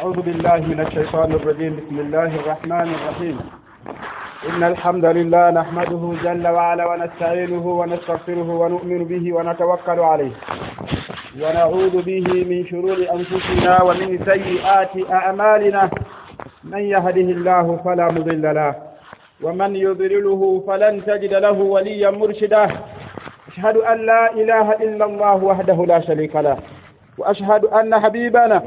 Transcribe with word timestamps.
أعوذ 0.00 0.20
بالله 0.20 0.56
من 0.56 0.80
الشيطان 0.80 1.32
الرجيم. 1.32 1.76
بسم 1.76 1.98
الله 2.00 2.30
الرحمن 2.40 2.88
الرحيم. 2.96 3.36
إن 4.48 4.62
الحمد 4.62 5.04
لله 5.04 5.50
نحمده 5.50 6.02
جل 6.24 6.48
وعلا 6.48 6.84
ونستعينه 6.90 7.66
ونستغفره 7.80 8.48
ونؤمن 8.60 9.04
به 9.04 9.32
ونتوكل 9.36 9.98
عليه. 10.00 10.32
ونعوذ 11.42 11.94
به 12.02 12.26
من 12.50 12.66
شرور 12.70 12.98
أنفسنا 13.16 13.82
ومن 13.82 14.08
سيئات 14.24 14.94
أعمالنا. 15.12 15.90
من 16.64 16.82
يهده 16.94 17.28
الله 17.36 17.66
فلا 17.84 18.06
مضل 18.16 18.54
له 18.54 18.74
ومن 19.42 19.76
يضلله 19.76 20.64
فلن 20.66 21.04
تجد 21.04 21.34
له 21.34 21.58
وليا 21.74 22.10
مرشدا. 22.10 22.64
أشهد 23.52 23.76
أن 23.76 23.98
لا 24.06 24.32
إله 24.32 24.72
إلا 24.72 25.04
الله 25.04 25.44
وحده 25.44 25.78
لا 25.86 26.00
شريك 26.00 26.36
له. 26.36 26.56
وأشهد 27.18 27.64
أن 27.64 28.00
حبيبنا 28.00 28.62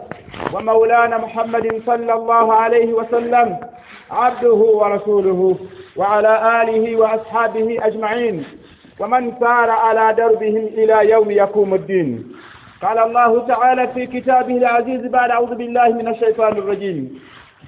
ومولانا 0.53 1.17
محمد 1.17 1.81
صلى 1.85 2.13
الله 2.13 2.53
عليه 2.53 2.93
وسلم 2.93 3.57
عبده 4.11 4.53
ورسوله 4.53 5.57
وعلى 5.95 6.61
آله 6.61 6.95
وأصحابه 6.95 7.77
أجمعين 7.81 8.45
ومن 8.99 9.31
سار 9.39 9.69
على 9.69 10.13
دربهم 10.13 10.65
إلى 10.77 11.09
يوم 11.09 11.31
يقوم 11.31 11.73
الدين. 11.73 12.33
قال 12.81 12.99
الله 12.99 13.47
تعالى 13.47 13.87
في 13.87 14.05
كتابه 14.05 14.57
العزيز 14.57 15.07
بعد 15.07 15.29
أعوذ 15.31 15.55
بالله 15.55 15.87
من 15.87 16.07
الشيطان 16.07 16.53
الرجيم. 16.57 17.19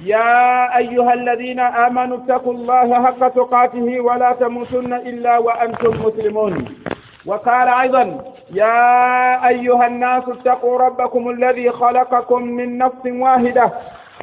يا 0.03 0.77
أيها 0.77 1.13
الذين 1.13 1.59
آمنوا 1.59 2.17
اتقوا 2.17 2.53
الله 2.53 3.05
حق 3.05 3.27
تقاته 3.27 4.00
ولا 4.00 4.31
تموتن 4.31 4.94
إلا 4.94 5.38
وأنتم 5.38 5.94
مسلمون. 6.05 6.66
وقال 7.25 7.67
أيضا 7.67 8.21
يا 8.53 9.47
أيها 9.47 9.88
الناس 9.88 10.23
اتقوا 10.27 10.79
ربكم 10.79 11.29
الذي 11.29 11.71
خلقكم 11.71 12.43
من 12.43 12.77
نفس 12.77 13.05
واحدة 13.05 13.71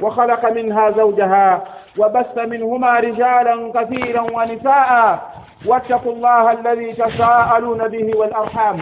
وخلق 0.01 0.51
منها 0.51 0.91
زوجها 0.91 1.63
وبث 1.99 2.37
منهما 2.37 2.99
رجالا 2.99 3.71
كثيرا 3.75 4.21
ونساء. 4.21 5.19
واتقوا 5.65 6.13
الله 6.13 6.51
الذي 6.51 6.93
تساءلون 6.93 7.87
به 7.87 8.11
والأرحام. 8.17 8.79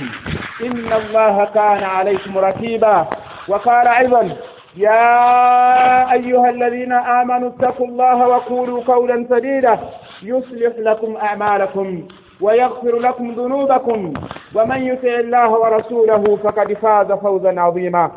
إن 0.62 0.94
الله 0.94 1.46
كان 1.54 1.84
عليكم 1.84 2.38
رتيبا 2.38 3.06
وقال 3.48 3.88
أيضا 3.88 4.30
يا 4.78 6.14
أيها 6.14 6.50
الذين 6.50 6.94
آمنوا 6.94 7.50
اتقوا 7.50 7.88
الله 7.88 8.28
وقولوا 8.28 8.84
قولا 8.88 9.26
سديدا. 9.30 9.80
يصلح 10.24 10.74
لكم 10.78 11.18
أعمالكم. 11.18 12.08
ويغفر 12.41 12.99
لكم 12.99 13.31
ذنوبكم 13.33 14.13
ومن 14.55 14.87
يطع 14.87 15.09
الله 15.09 15.51
ورسوله 15.51 16.39
فقد 16.45 16.73
فاز 16.73 17.13
فوزا 17.13 17.61
عظيما 17.61 18.11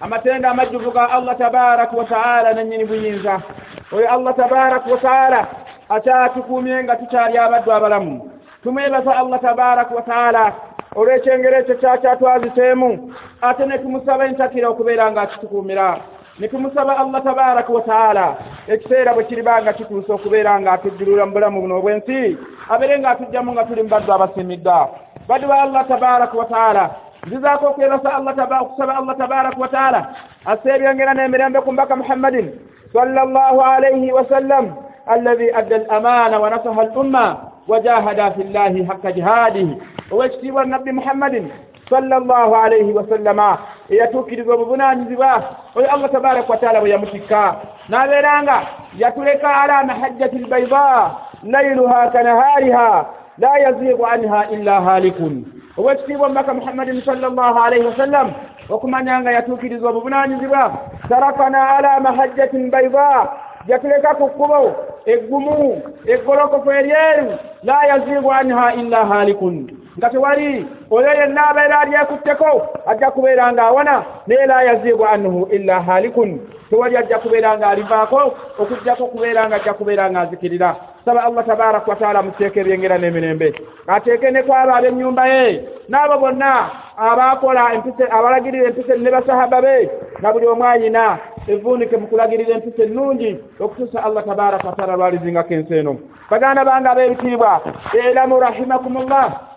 amatenda 0.00 0.50
amajjuvu 0.50 0.90
ga 0.90 1.10
allah 1.10 1.36
tabaraka 1.38 1.96
wataala 1.96 2.52
nanyini 2.52 2.84
buyinza 2.84 3.40
oyo 3.92 4.10
allah 4.12 4.36
tabaraka 4.36 4.90
wataala 4.90 5.46
akyatukumye 5.88 6.84
nga 6.84 6.96
tukyali 6.96 7.38
abaddu 7.38 7.72
abalamu 7.72 8.30
tumwebaza 8.62 9.16
allah 9.16 9.40
tabaraka 9.40 9.94
wataala 9.94 10.52
olw'ekyengero 10.96 11.56
ekyo 11.58 11.74
kyakyatwaziteemu 11.74 13.14
ate 13.42 13.66
ne 13.66 13.78
tumusaba 13.78 14.26
entakira 14.26 14.68
okubeera 14.68 15.12
nga 15.12 15.22
akitukuumira 15.22 16.00
ne 16.38 16.48
tumusaba 16.48 16.98
allah 16.98 17.22
tabaraka 17.24 17.72
wataala 17.72 18.36
ekiseera 18.68 19.14
bwe 19.14 19.24
kiriba 19.24 19.62
nga 19.62 19.72
kituuse 19.72 20.12
okubeera 20.12 20.60
nga 20.60 20.72
atujjulula 20.72 21.26
mu 21.26 21.32
bulamu 21.32 21.60
buno 21.60 21.74
obw'ensi 21.78 22.38
abeere 22.72 22.98
nga 22.98 23.10
atujjamu 23.10 23.52
nga 23.52 23.64
tuli 23.64 23.82
mu 23.82 23.88
baddu 23.88 24.12
abasimiddwa 24.12 24.88
baddu 25.28 25.46
ba 25.48 25.62
allah 25.62 25.82
tabaraka 25.88 26.38
wataala 26.38 26.84
nzizaako 27.26 27.64
okwebasa 27.66 28.08
allah 28.16 28.62
okusaba 28.62 28.92
allah 28.98 29.14
tabaraka 29.18 29.60
wataala 29.60 30.00
assa 30.46 30.68
ebyongera 30.76 31.12
n'emirembe 31.14 31.60
ku 31.60 31.72
mbaka 31.72 31.96
muhammadin 31.96 32.48
صلى 32.94 33.22
الله 33.22 33.64
عليه 33.64 34.12
وسلم 34.12 34.74
الذي 35.12 35.58
أدى 35.58 35.76
الأمانة 35.76 36.38
ونصح 36.40 36.78
الأمة 36.78 37.36
وجاهد 37.68 38.32
في 38.32 38.42
الله 38.42 38.86
حق 38.86 39.06
جهاده 39.06 39.68
ويكتب 40.12 40.58
النبي 40.58 40.92
محمد 40.92 41.48
صلى 41.90 42.16
الله 42.16 42.56
عليه 42.56 42.84
وسلم 42.92 43.56
yatuukirizwa 43.89 44.55
obuvunanyizibwa 44.55 45.43
oyo 45.75 45.91
allah 45.91 46.11
tabaraka 46.11 46.53
wataala 46.53 46.79
bwe 46.81 46.89
yamutikka. 46.89 47.55
N'abeeranga 47.89 48.61
yatuleka 48.97 49.61
ala 49.61 49.83
mahajjati 49.83 50.37
lbaida 50.37 51.11
lailuha 51.43 52.07
kanahariha 52.09 53.05
la 53.37 53.57
yaziigu 53.57 54.05
anha 54.07 54.49
illa 54.51 54.81
halikun 54.81 55.45
obwekitiibwa 55.77 56.25
omubaka 56.25 56.53
muhammadin 56.53 57.01
sallallahu 57.01 57.59
alaihi 57.59 57.85
wasallam 57.85 58.31
okumanya 58.69 59.19
nga 59.21 59.31
yatuukirizwa 59.31 59.89
obuvunanyizibwa 59.89 60.73
tarakana 61.09 61.69
ala 61.77 61.99
mahajjatin 61.99 62.71
baida 62.71 63.27
yatuleka 63.67 64.15
ku 64.15 64.27
kkubo 64.29 64.75
eggumu 65.05 65.81
eggolokofu 66.07 66.71
eryeru 66.71 67.37
la 67.63 67.85
yaziigu 67.85 68.31
anha 68.33 68.73
illa 68.73 69.05
halikun 69.05 69.84
nga 69.97 70.09
tewali 70.09 70.65
oyo 70.91 71.13
yenna 71.19 71.49
abeera 71.49 71.79
alyekutteko 71.79 72.67
ajja 72.85 73.11
kubeera 73.11 73.53
nga 73.53 73.63
awona 73.63 74.03
naye 74.27 74.45
la 74.45 74.63
yaziigu 74.63 75.05
anhu 75.05 75.47
illa 75.51 75.81
halikun 75.81 76.39
tewali 76.69 76.97
ajja 76.97 77.19
kubeera 77.19 77.57
nga 77.57 77.67
alivaako 77.67 78.33
okugjako 78.59 79.07
kubeera 79.07 79.47
nga 79.47 79.55
ajja 79.55 79.73
kubeera 79.73 80.11
nga 80.11 80.21
azikirira 80.21 80.75
saba 81.05 81.23
allah 81.23 81.45
tabaraka 81.45 81.91
wataala 81.91 82.23
muteeke 82.23 82.59
ebyengera 82.59 82.97
n'emirembe. 82.97 83.53
Ateeke 83.87 84.31
ne 84.31 84.43
kwabo 84.43 84.73
ab'ennyumba 84.73 85.27
ye 85.27 85.61
n'abo 85.89 86.17
bonna 86.17 86.51
abaakola 86.97 87.73
empisa 87.73 88.09
abalagirira 88.09 88.67
empisa 88.69 88.97
ne 88.97 89.11
basahaba 89.11 89.61
be 89.61 89.89
na 90.21 90.33
buli 90.33 90.47
omu 90.47 90.65
ayina 90.65 91.19
evvuunike 91.47 91.97
mu 91.97 92.07
kulagirira 92.07 92.57
empisa 92.57 92.83
ennungi 92.83 93.37
okutuusa 93.59 94.03
allah 94.03 94.25
tabaraka 94.25 94.67
wataala 94.67 94.97
lwalizingako 94.97 95.53
ensi 95.53 95.73
eno. 95.77 95.93
Baganda 96.29 96.65
bange 96.65 96.89
ab'ebitiibwa 96.89 97.61
elamu 97.93 98.39
rahimakumullah 98.39 99.54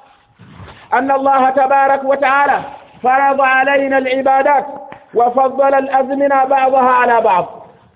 أن 0.95 1.11
الله 1.11 1.51
تبارك 1.51 2.05
وتعالى 2.05 2.59
فرض 3.03 3.41
علينا 3.41 3.99
العبادات 3.99 4.67
وفضل 5.15 5.75
الأزمنة 5.75 6.45
بعضها 6.45 6.91
على 6.91 7.21
بعض 7.21 7.47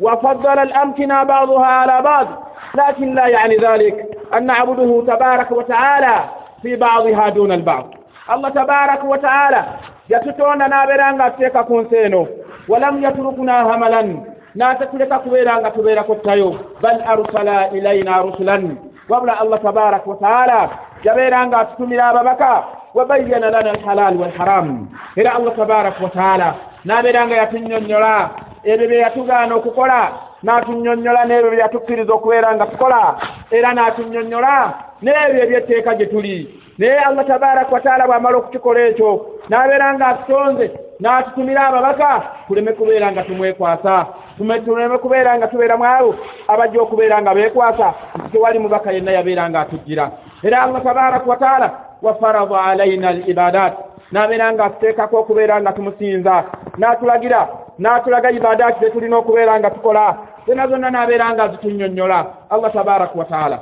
وفضل 0.01 0.59
الأمكنة 0.59 1.23
بعضها 1.23 1.67
على 1.67 2.03
بعض. 2.03 2.27
لكن 2.75 3.15
لا 3.15 3.27
يعني 3.27 3.57
ذلك 3.57 4.07
أن 4.35 4.47
نعبده 4.47 5.15
تبارك 5.15 5.51
وتعالى 5.51 6.25
في 6.63 6.77
بعضها 6.77 7.29
دون 7.29 7.53
البعض. 7.53 7.95
الله 8.33 8.49
تبارك 8.49 9.05
وتعالى 9.05 9.65
yatutonda 10.13 10.69
n'abeera 10.69 11.13
nga 11.15 11.25
atuteeka 11.25 11.63
ku 11.65 11.81
nsi 11.81 11.97
eno 11.97 12.27
walamu 12.69 12.99
yaturukuna 13.05 13.53
hamalan 13.69 14.09
n'atatuleka 14.55 15.19
kubeera 15.19 15.53
nga 15.61 15.71
tubeera 15.71 16.03
kottayo 16.05 16.49
bal 16.83 16.99
arsala 17.13 17.71
ilaina 17.71 18.23
rusulan 18.23 18.77
wabula 19.09 19.41
allah 19.41 19.63
tabaraka 19.63 20.11
wataala 20.11 20.71
yabeera 21.05 21.47
nga 21.47 21.59
atutumira 21.59 22.07
ababaka 22.09 22.65
wabayyana 22.95 23.51
lana 23.51 23.71
alhalaali 23.71 24.19
walharamu 24.19 24.89
era 25.17 25.35
allah 25.35 25.57
tabaraka 25.57 26.05
wataala 26.05 26.55
n'abeera 26.85 27.27
nga 27.27 27.37
yatunnyonnyola 27.37 28.31
ebyo 28.65 28.89
bye 28.89 28.99
yatugaana 28.99 29.55
okukola 29.55 30.01
n'atunnyonnyola 30.43 31.25
n'ebyo 31.25 31.51
bye 31.51 31.61
yatukkiriza 31.61 32.13
okubeera 32.15 32.55
nga 32.55 32.67
tukola 32.67 33.03
era 33.51 33.75
n'atunnyonnyola 33.75 34.55
n'ebyo 35.03 35.43
ebyetteeka 35.45 35.95
gye 35.95 36.07
tuli. 36.07 36.37
Naye 36.79 36.99
allah 36.99 37.27
tabaraka 37.27 37.75
wataala 37.75 38.07
bw'amala 38.07 38.37
okukikola 38.39 38.81
ekyo 38.91 39.11
n'abeera 39.49 39.95
nga 39.95 40.07
atutonze 40.07 40.67
n'atutumira 41.03 41.67
ababaka 41.67 42.23
tuleme 42.49 42.73
kubeera 42.73 43.13
nga 43.13 43.23
tumwekwasa. 43.23 44.07
Tuleme 44.39 44.99
kubeera 44.99 45.39
nga 45.39 45.49
tubeera 45.49 45.77
mu 45.77 45.85
abo 45.85 46.15
abajja 46.49 46.83
okubeera 46.83 47.23
nga 47.23 47.35
beekwasa. 47.35 47.95
Nti 48.17 48.29
tewali 48.33 48.59
mubaka 48.59 48.93
yenna 48.93 49.13
yabeera 49.13 49.51
nga 49.51 49.61
atujjira. 49.61 50.11
Era 50.43 50.63
allah 50.63 50.83
tabaraka 50.83 51.31
wataala 51.31 51.69
wafarada 52.03 52.63
alaina 52.65 53.09
al 53.09 53.29
ibadat 53.29 53.75
n'abeera 54.13 54.53
nga 54.53 54.65
atuteekako 54.65 55.17
okubeera 55.19 55.61
nga 55.61 55.73
tumusinza. 55.73 56.45
N'atulagira 56.79 57.49
n'atulaga 57.79 58.31
ibadaati 58.31 58.81
ze 58.81 58.91
tulina 58.91 59.17
okubeera 59.17 59.59
nga 59.59 59.71
tukola. 59.71 60.17
Zonna 60.47 60.69
zonna 60.69 60.91
n'abeera 60.91 61.35
nga 61.35 61.45
azitunnyonnyola 61.45 62.19
allah 62.51 62.73
tabaraka 62.73 63.19
wataala 63.19 63.59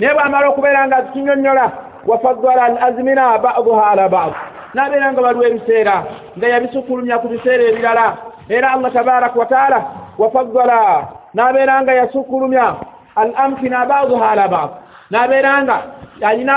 naye 0.00 0.14
bw'amala 0.14 0.48
okubeera 0.48 0.86
nga 0.86 0.96
azitunnyonnyola 0.96 1.64
wafaddala 2.06 2.62
al 2.64 2.76
azmina 2.88 3.38
baduha 3.38 3.90
ala 3.90 4.08
bad 4.08 4.32
n'abeera 4.74 5.12
nga 5.12 5.20
waliwo 5.22 5.44
ebiseera 5.46 5.96
nga 6.36 6.46
yabisukulumya 6.48 7.18
ku 7.18 7.26
biseera 7.28 7.62
ebirala. 7.70 8.06
Era 8.48 8.72
allah 8.74 8.90
tabaraka 8.92 9.38
wataala 9.38 9.78
wafaddala 10.18 10.78
n'abeera 11.34 11.82
nga 11.82 11.92
yasukulumya 12.00 12.66
al 13.16 13.30
amkina 13.36 13.86
baduha 13.86 14.30
ala 14.30 14.48
bad. 14.48 14.70
N'abeera 15.10 15.52
nga 15.62 15.76
alina 16.22 16.54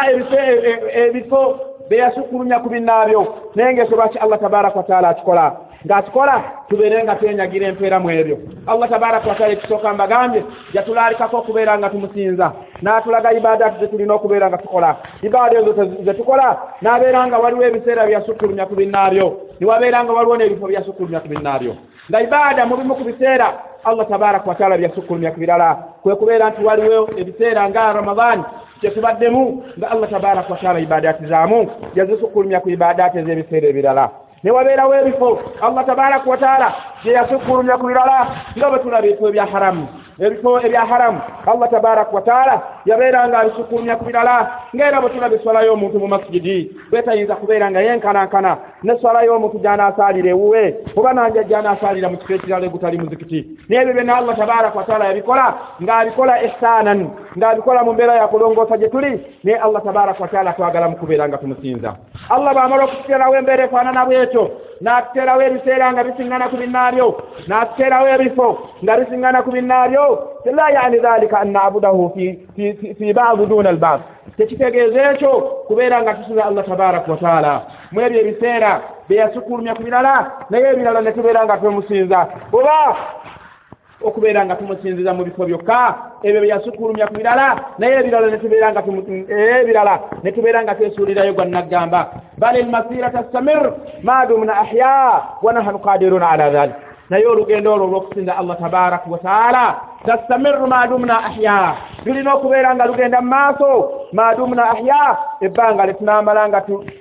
ebifo 1.05 1.72
beyasukulumya 1.89 2.59
ku 2.59 2.69
binnaabyo 2.69 3.21
naye 3.55 3.73
ngaekyo 3.73 3.97
lwaki 3.97 4.17
allah 4.17 4.39
tabaraka 4.39 4.77
wataala 4.77 5.09
akikola? 5.09 5.55
Ng'akikola 5.85 6.43
tubeere 6.69 7.03
nga 7.03 7.15
twenyagira 7.15 7.67
empeera 7.67 7.99
mu 7.99 8.09
ebyo. 8.11 8.37
Allah 8.67 8.89
tabaraka 8.89 9.29
wataala 9.29 9.53
ekisooka 9.53 9.93
mbagambye 9.93 10.43
yatulaalikako 10.73 11.37
okubeera 11.37 11.77
nga 11.77 11.89
tumusinza 11.89 12.53
n'atulaga 12.81 13.33
ibaadaati 13.33 13.79
ze 13.79 13.87
tulina 13.87 14.13
okubeera 14.13 14.49
nga 14.49 14.57
tukola. 14.57 14.95
Ibaada 15.21 15.59
ezo 15.59 15.73
ze 16.05 16.13
tukola 16.13 16.57
n'abeera 16.81 17.27
nga 17.27 17.37
waliwo 17.37 17.63
ebiseera 17.63 18.07
byasukkulumya 18.07 18.65
ku 18.65 18.75
binnaabyo 18.75 19.27
ne 19.59 19.65
wabeera 19.67 20.03
nga 20.03 20.13
waliwo 20.13 20.37
n'ebifo 20.37 20.67
byasukkulumya 20.67 21.19
ku 21.19 21.27
binnaabyo. 21.27 21.73
Nga 22.09 22.21
ibaada 22.21 22.65
mu 22.65 22.75
bimu 22.77 22.95
ku 22.95 23.03
biseera 23.03 23.47
allah 23.83 24.05
tabaraka 24.07 24.49
wataala 24.49 24.77
byasukkulumya 24.77 25.31
ku 25.31 25.39
birala 25.39 25.69
kwe 26.03 26.15
kubeera 26.15 26.49
nti 26.49 26.61
waliwo 26.63 27.09
ebiseera 27.21 27.69
nga 27.69 27.93
ramadan 27.93 28.39
kyetubaddemu 28.81 29.43
nga 29.77 29.87
allah 29.91 30.09
tabaraka 30.09 30.53
wataala 30.53 30.79
ibadaati 30.79 31.25
zaamu. 31.25 31.59
Yazisukkulumya 31.95 32.59
ku 32.59 32.69
ibadaati 32.69 33.17
ez'ebiseera 33.17 33.67
ebirala 33.71 34.05
ne 34.43 34.51
wabeerawo 34.51 34.95
ebifo. 34.95 35.39
Allah 35.61 35.85
tabaraka 35.85 36.29
wataala 36.29 36.73
gye 37.03 37.13
yasukkulumya 37.13 37.77
ku 37.77 37.87
birala 37.87 38.27
nga 38.57 38.69
bwe 38.69 38.79
tulaba 38.79 39.07
ebifo 39.07 39.29
ebya 39.29 39.45
haramu. 39.45 39.87
Ebifo 40.19 40.59
ebya 40.59 40.85
haramu 40.85 41.21
allah 41.47 41.69
tabaraka 41.69 42.11
wataala 42.11 42.61
yabeera 42.85 43.27
nga 43.27 43.39
abisukkulumya 43.39 43.95
ku 43.95 44.05
birala 44.05 44.51
ngaera 44.75 45.01
bwe 45.01 45.09
tulaba 45.09 45.35
eswala 45.35 45.63
y'omuntu 45.63 45.99
mu 45.99 46.07
masijidi 46.07 46.71
bwetayinza 46.91 47.35
kubeera 47.35 47.71
nga 47.71 47.81
yenkanankana 47.81 48.57
neswala 48.83 49.23
y'omuntu 49.23 49.59
gy'anaasaalira 49.63 50.29
ewuwe 50.29 50.75
oba 50.95 51.13
nanja 51.13 51.43
gy'anaasaalira 51.43 52.09
mu 52.09 52.17
kifo 52.17 52.33
ekirala 52.33 52.65
egutali 52.65 52.97
muzikiti. 52.97 53.39
Naye 53.69 53.81
ebyo 53.81 53.93
byonna 53.93 54.17
allah 54.17 54.35
tabaraka 54.35 54.77
wataala 54.77 55.05
yabikola 55.07 55.45
ng'abikola 55.81 56.43
ihsanan 56.43 56.99
ng'abikola 57.37 57.83
mu 57.83 57.93
mbeera 57.93 58.15
yakulongoosa 58.15 58.77
gye 58.77 58.89
tuli 58.89 59.11
naye 59.43 59.57
allah 59.57 59.81
tabaraka 59.83 60.23
wataala 60.23 60.53
twagala 60.53 60.89
mu 60.89 60.97
kubeera 60.97 61.27
nga 61.27 61.37
tumusinza 61.37 61.95
allah 62.29 62.53
bw'amala 62.53 62.83
okututeerawo 62.83 63.35
embeera 63.35 63.63
efaanana 63.65 64.05
bwetyo 64.05 64.43
n'atuteerawo 64.81 65.41
ebiseera 65.41 65.91
nga 65.91 66.03
bisiŋŋana 66.03 66.49
ku 66.51 66.55
binnaabyo 66.57 67.07
n'atuteerawo 67.47 68.07
ebifo 68.15 68.47
nga 68.83 68.93
bisiŋŋana 68.99 69.39
ku 69.43 69.49
binnaabyo 69.51 70.05
la 70.57 70.69
yani 70.75 70.99
dhalika 70.99 71.39
an 71.39 71.51
nabudahu 71.51 72.11
fi 72.97 73.13
badi 73.13 73.45
duna 73.45 73.69
albad. 73.69 74.01
Tekitegeeza 74.37 75.11
ekyo 75.11 75.31
kubeera 75.67 76.01
nga 76.01 76.13
tusinza 76.13 76.45
allah 76.45 76.65
tabaraka 76.65 77.11
wataala 77.11 77.61
mu 77.91 78.01
ebyo 78.01 78.19
ebiseera 78.21 78.81
byeyasukkulumya 79.07 79.75
ku 79.75 79.83
birala 79.83 80.31
naye 80.49 80.65
ebirala 80.73 81.01
ne 81.01 81.11
tubeera 81.11 81.45
nga 81.45 81.57
twemusinza 81.57 82.19
oba 82.51 82.95
okubeera 84.03 84.45
nga 84.45 84.55
tumusinziza 84.55 85.13
mu 85.13 85.23
bifo 85.23 85.45
byokka. 85.45 85.95
Ebyo 86.23 86.41
byeyasukkulumya 86.41 87.07
ku 87.07 87.13
birala 87.13 87.47
naye 87.79 87.93
ebirala 87.99 88.27
nga 88.27 88.83
ebirala 89.61 89.95
ne 90.23 90.31
tubeera 90.31 90.63
nga 90.63 90.75
twesuulirayo 90.75 91.33
gwa 91.33 91.45
naggamba 91.45 91.99
bal 92.37 92.55
almasira 92.55 93.09
tastamir 93.09 93.63
ma 94.03 94.25
dumna 94.25 94.53
ahya 94.63 94.93
wa 95.41 95.53
nahnu 95.53 95.79
qadiruna 95.79 96.29
ala 96.29 96.49
dhalik. 96.49 96.75
Naye 97.09 97.25
olugendo 97.27 97.73
olwo 97.73 97.85
olw'okusinza 97.85 98.37
allah 98.37 98.57
tabaraka 98.57 99.09
wataala 99.09 99.92
tastamiru 100.05 100.67
madumna 100.67 101.25
ahya. 101.25 101.75
Lulina 102.05 102.33
okubeera 102.33 102.75
nga 102.75 102.85
lugenda 102.85 103.21
mu 103.21 103.29
maaso. 103.29 103.71
Madumna 104.11 104.63
ahya. 104.71 105.17
Ebbanga 105.41 105.83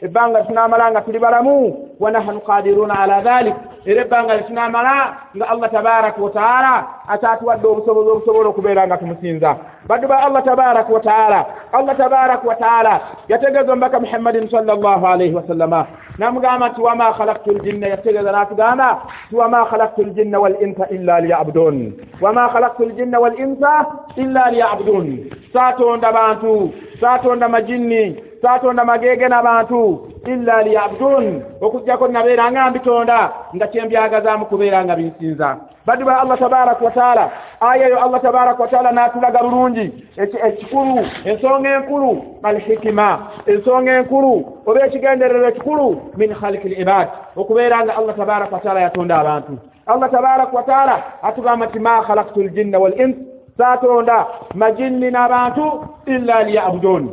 ebbanga 0.02 0.38
letunamalanga 0.40 1.00
tuli 1.02 1.18
balamu. 1.18 1.88
Wa 2.00 2.10
nahnu 2.10 2.40
qadiruna 2.40 2.94
ala 3.00 3.20
dhalik. 3.20 3.54
Era 3.84 4.02
ebbanga 4.02 4.36
letunamala 4.38 4.94
nga 5.34 5.48
allah 5.50 5.70
tabaraka 5.70 6.22
wataala 6.22 6.86
ate 7.08 7.26
atuwadde 7.26 7.66
obusobozi 7.66 8.10
obusobola 8.10 8.48
okubeera 8.48 8.86
nga 8.86 8.96
tumusinza. 8.96 9.56
Baddu 9.90 10.06
ba 10.06 10.22
allah 10.22 10.42
tabaraka 10.44 10.92
wataala 10.92 11.46
allah 11.72 11.94
tabaraka 11.98 12.46
wataala 12.46 13.00
yategeeza 13.28 13.72
omubaka 13.72 14.00
muhammadin 14.00 14.46
sallallahu 14.50 15.06
alaihi 15.06 15.34
wasallama 15.34 15.86
namugamba 16.18 16.68
nti 16.68 16.80
wama 16.80 17.12
khalaktu 17.12 17.58
ljinna 17.58 17.86
yategeeza 17.88 18.32
natugamba 18.32 19.02
ti 19.28 19.34
wama 19.36 19.66
khalaktu 19.66 20.02
ljinna 20.02 20.38
wal 20.38 20.54
insa 20.62 20.86
illa 20.94 21.20
liyabudun. 21.20 21.92
Wama 22.20 22.48
khalaktu 22.54 22.86
ljinna 22.92 23.20
wal 23.20 23.38
insa 23.38 23.86
illa 24.16 24.50
liyabudun. 24.50 25.30
Satonda 25.52 26.12
bantu 26.12 26.72
satonda 27.00 27.48
majinni 27.48 28.16
satonda 28.42 28.84
magege 28.84 29.28
n'abantu 29.28 30.08
illa 30.26 30.62
liyabudun. 30.62 31.42
Okugjako 31.60 32.08
nabeera 32.08 32.50
nga 32.52 32.70
mbitonda 32.70 33.32
nga 33.54 33.66
kyembyagazaamu 33.66 34.46
kubeera 34.46 34.84
nga 34.84 34.96
binsinza. 34.96 35.56
Baddu 35.86 36.04
ba 36.04 36.20
allah 36.20 36.38
tabaraka 36.38 36.84
wataala 36.84 37.30
aya 37.60 37.86
eyo 37.86 37.98
allah 38.04 38.20
tabaraka 38.22 38.62
wataala 38.62 38.92
n'atulaga 38.92 39.42
bulungi. 39.42 39.92
Ekikulu 40.16 40.98
ensonga 41.24 41.76
enkulu 41.76 42.38
alhikima 42.42 43.18
ensonga 43.46 43.98
enkulu 43.98 44.32
oba 44.66 44.86
ekigendererwa 44.86 45.48
ekikulu 45.48 46.12
min 46.16 46.34
khaliki 46.34 46.68
libad 46.68 47.08
okubeera 47.36 47.84
nga 47.84 47.96
allah 47.96 48.14
tabaraka 48.16 48.54
wataala 48.54 48.80
yatonda 48.80 49.18
abantu 49.18 49.58
allah 49.86 50.10
tabaraka 50.10 50.56
wataala 50.56 51.02
atugamba 51.22 51.66
nti 51.66 51.78
ma 51.78 52.02
khalaktu 52.06 52.42
ljinna 52.42 52.78
wal 52.78 52.94
ins 53.00 53.16
satonda 53.58 54.26
majinni 54.54 55.10
n'abantu 55.10 55.64
illa 56.06 56.42
liyabudun 56.42 57.04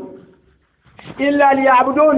illa 1.18 1.54
liyabudun 1.54 2.18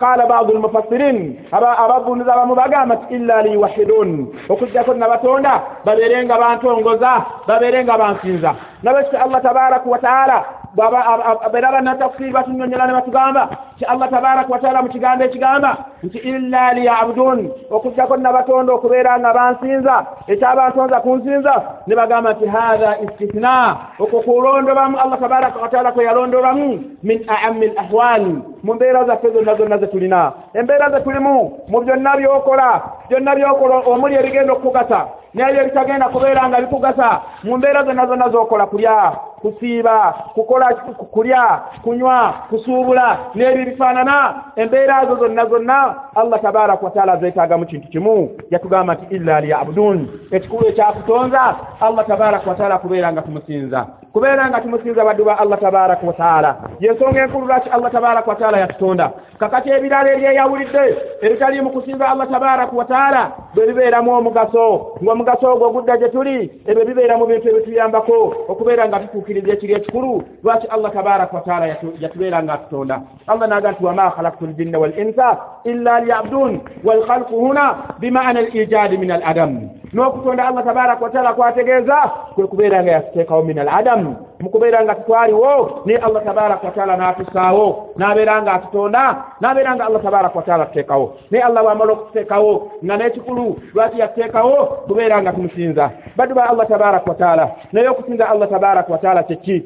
qala 0.00 0.26
badu 0.26 0.54
lmufassirin 0.54 1.18
ababuniza 1.52 2.32
abamu 2.34 2.54
bagamba 2.54 2.94
nti 2.96 3.14
illa 3.14 3.42
liyuwahidun 3.42 4.08
okujjako 4.48 4.94
nabatonda 4.94 5.52
babeere 5.84 6.24
nga 6.24 6.36
bantongoza 6.38 7.12
babeere 7.48 7.84
nga 7.84 7.98
bansinza. 7.98 8.50
Nabekiti 8.82 9.16
allah 9.16 9.40
tabaraka 9.42 9.90
wataala 9.90 10.44
beera 10.76 11.72
bannatafsiri 11.72 12.32
batunyonyola 12.32 12.86
ne 12.86 12.92
batugamba 12.92 13.48
nti 13.76 13.84
allah 13.84 14.10
tabaraka 14.10 14.52
wataala 14.52 14.82
mu 14.82 14.88
kigambo 14.88 15.24
ekigamba 15.24 15.76
nti 16.02 16.18
illa 16.18 16.72
liyabudun. 16.72 17.50
Okujjako 17.70 18.16
nabatonda 18.16 18.72
okubeera 18.72 19.18
nga 19.18 19.32
bansinza 19.32 20.06
ekyabantonza 20.28 21.00
kunsinza 21.00 21.54
ne 21.86 21.94
bagamba 21.96 22.32
nti 22.32 22.46
hatha 22.46 23.00
istithna 23.04 23.76
okwo 23.98 24.20
kulondobamu 24.20 24.98
allah 24.98 25.18
tabaraka 25.20 25.60
wataala 25.60 25.92
kwe 25.92 26.04
yalondobamu 26.04 26.68
min 27.02 27.18
aami 27.28 27.66
lahwal 27.66 28.24
mu 28.62 28.74
mbeera 28.74 29.04
zaffe 29.04 29.30
zonna 29.30 29.54
zonna 29.54 29.78
ze 29.78 29.86
tulina. 29.86 30.32
Embeera 30.54 30.90
ze 30.90 31.00
tulimu 31.00 31.52
mu 31.68 31.80
byonna 31.80 32.16
byokola 32.16 32.82
byonna 33.08 33.34
byokola 33.34 33.76
omuli 33.86 34.14
ebigenda 34.14 34.52
okukugasa 34.52 35.08
nebyo 35.36 35.60
ebitagenda 35.62 36.08
kubeera 36.08 36.48
nga 36.48 36.60
bikugasa 36.60 37.08
mu 37.44 37.56
mbeera 37.58 37.84
zonna 37.84 38.06
zonna 38.06 38.28
zokola 38.28 38.66
kulya 38.66 38.96
kusiiba 39.40 40.14
kukola 40.34 40.66
kulya 41.14 41.60
kunywa 41.84 42.34
kusuubula 42.50 43.18
n'ebyo 43.34 43.64
bifaanana 43.64 44.16
embeera 44.56 45.06
zo 45.06 45.16
zonna 45.16 45.46
zonna 45.46 45.94
allah 46.14 46.40
tabaraka 46.42 46.84
wataala 46.84 47.16
zeetaagamu 47.16 47.66
kintu 47.66 47.88
kimu. 47.88 48.30
Yatugamba 48.50 48.94
nti 48.94 49.14
illa 49.14 49.40
liyabudun. 49.40 50.08
Ekikulu 50.30 50.66
ekyakutonza 50.68 51.56
allah 51.80 52.06
tabaraka 52.06 52.50
wataala 52.50 52.78
kubeera 52.78 53.12
nga 53.12 53.22
tumusinza 53.22 53.86
kubeera 54.16 54.48
nga 54.48 54.60
tumusinza 54.60 55.04
baddu 55.04 55.24
ba 55.24 55.38
allah 55.38 55.60
tabaraka 55.60 56.06
wataala 56.06 56.56
yensonga 56.80 57.22
enkulu 57.24 57.46
lwaki 57.46 57.68
allah 57.70 57.90
tabaraka 57.92 58.30
wataala 58.30 58.58
yatutonda? 58.58 59.12
Kakati 59.38 59.68
ebirala 59.70 60.12
ebyeyawulidde 60.12 60.84
ebitali 61.20 61.60
mu 61.60 61.70
kusinza 61.70 62.08
allah 62.08 62.24
tabaraka 62.28 62.76
wataala 62.76 63.22
bwe 63.54 63.66
bibeeramu 63.66 64.10
omugaso. 64.16 64.96
Ng'omugaso 65.04 65.52
ogwo 65.52 65.68
gudda 65.70 65.96
gye 66.00 66.08
tuli 66.08 66.50
ebyo 66.66 66.84
bibeera 66.88 67.18
mu 67.20 67.26
bintu 67.26 67.48
ebituyambako. 67.48 68.48
Okubeera 68.48 68.88
nga 68.88 69.00
tutuukiriza 69.00 69.52
ekiri 69.52 69.74
ekikulu 69.74 70.22
lwaki 70.44 70.66
allah 70.66 70.92
tabaraka 70.92 71.36
wataala 71.36 71.66
yatubeera 72.00 72.42
nga 72.42 72.52
atutonda. 72.52 73.02
Allah 73.28 73.48
naga 73.48 73.72
nti 73.72 73.84
wama 73.84 74.10
khalaktu 74.16 74.46
ljinna 74.46 74.78
wal 74.78 74.96
insa 74.98 75.28
illa 75.64 76.00
liyabudun 76.00 76.60
walkhalqu 76.84 77.36
huna 77.36 77.74
bimaana 78.00 78.40
alijadi 78.40 78.96
min 78.98 79.10
aladam. 79.10 79.68
N'okutonda 79.92 80.48
allah 80.48 80.64
tabaraka 80.64 81.04
wataala 81.04 81.34
kwategeeza 81.34 81.96
kwe 82.34 82.46
kubeera 82.46 82.82
nga 82.82 82.92
yatuteekawo 82.92 83.42
min 83.42 83.58
aladam 84.06 84.26
mukubeera 84.40 84.84
nga 84.84 84.94
tutwaliwo 84.94 85.82
naye 85.84 85.98
allah 85.98 86.24
tabaraka 86.24 86.66
wataala 86.66 86.96
n'atusaawo 86.96 87.94
n'abeera 87.96 88.42
nga 88.42 88.52
atutonda 88.52 89.24
n'abeera 89.40 89.74
nga 89.74 89.86
allah 89.86 90.02
tabaraka 90.02 90.38
wataala 90.38 90.62
atuteekawo 90.64 91.16
naye 91.30 91.42
allah 91.44 91.62
bwamala 91.62 91.92
okututeekawo 91.92 92.52
nga 92.84 92.96
n'ekikulu 92.96 93.46
lwaki 93.74 93.98
yatuteekawo 94.00 94.56
kubeera 94.86 95.22
nga 95.22 95.32
tumusinza. 95.32 95.90
Baddu 96.16 96.34
ba 96.34 96.48
allah 96.50 96.66
tabaraka 96.68 97.10
wataala 97.10 97.50
naye 97.72 97.88
okusinza 97.88 98.28
allah 98.28 98.48
tabaraka 98.48 98.92
wataala 98.92 99.22
kyeki 99.22 99.56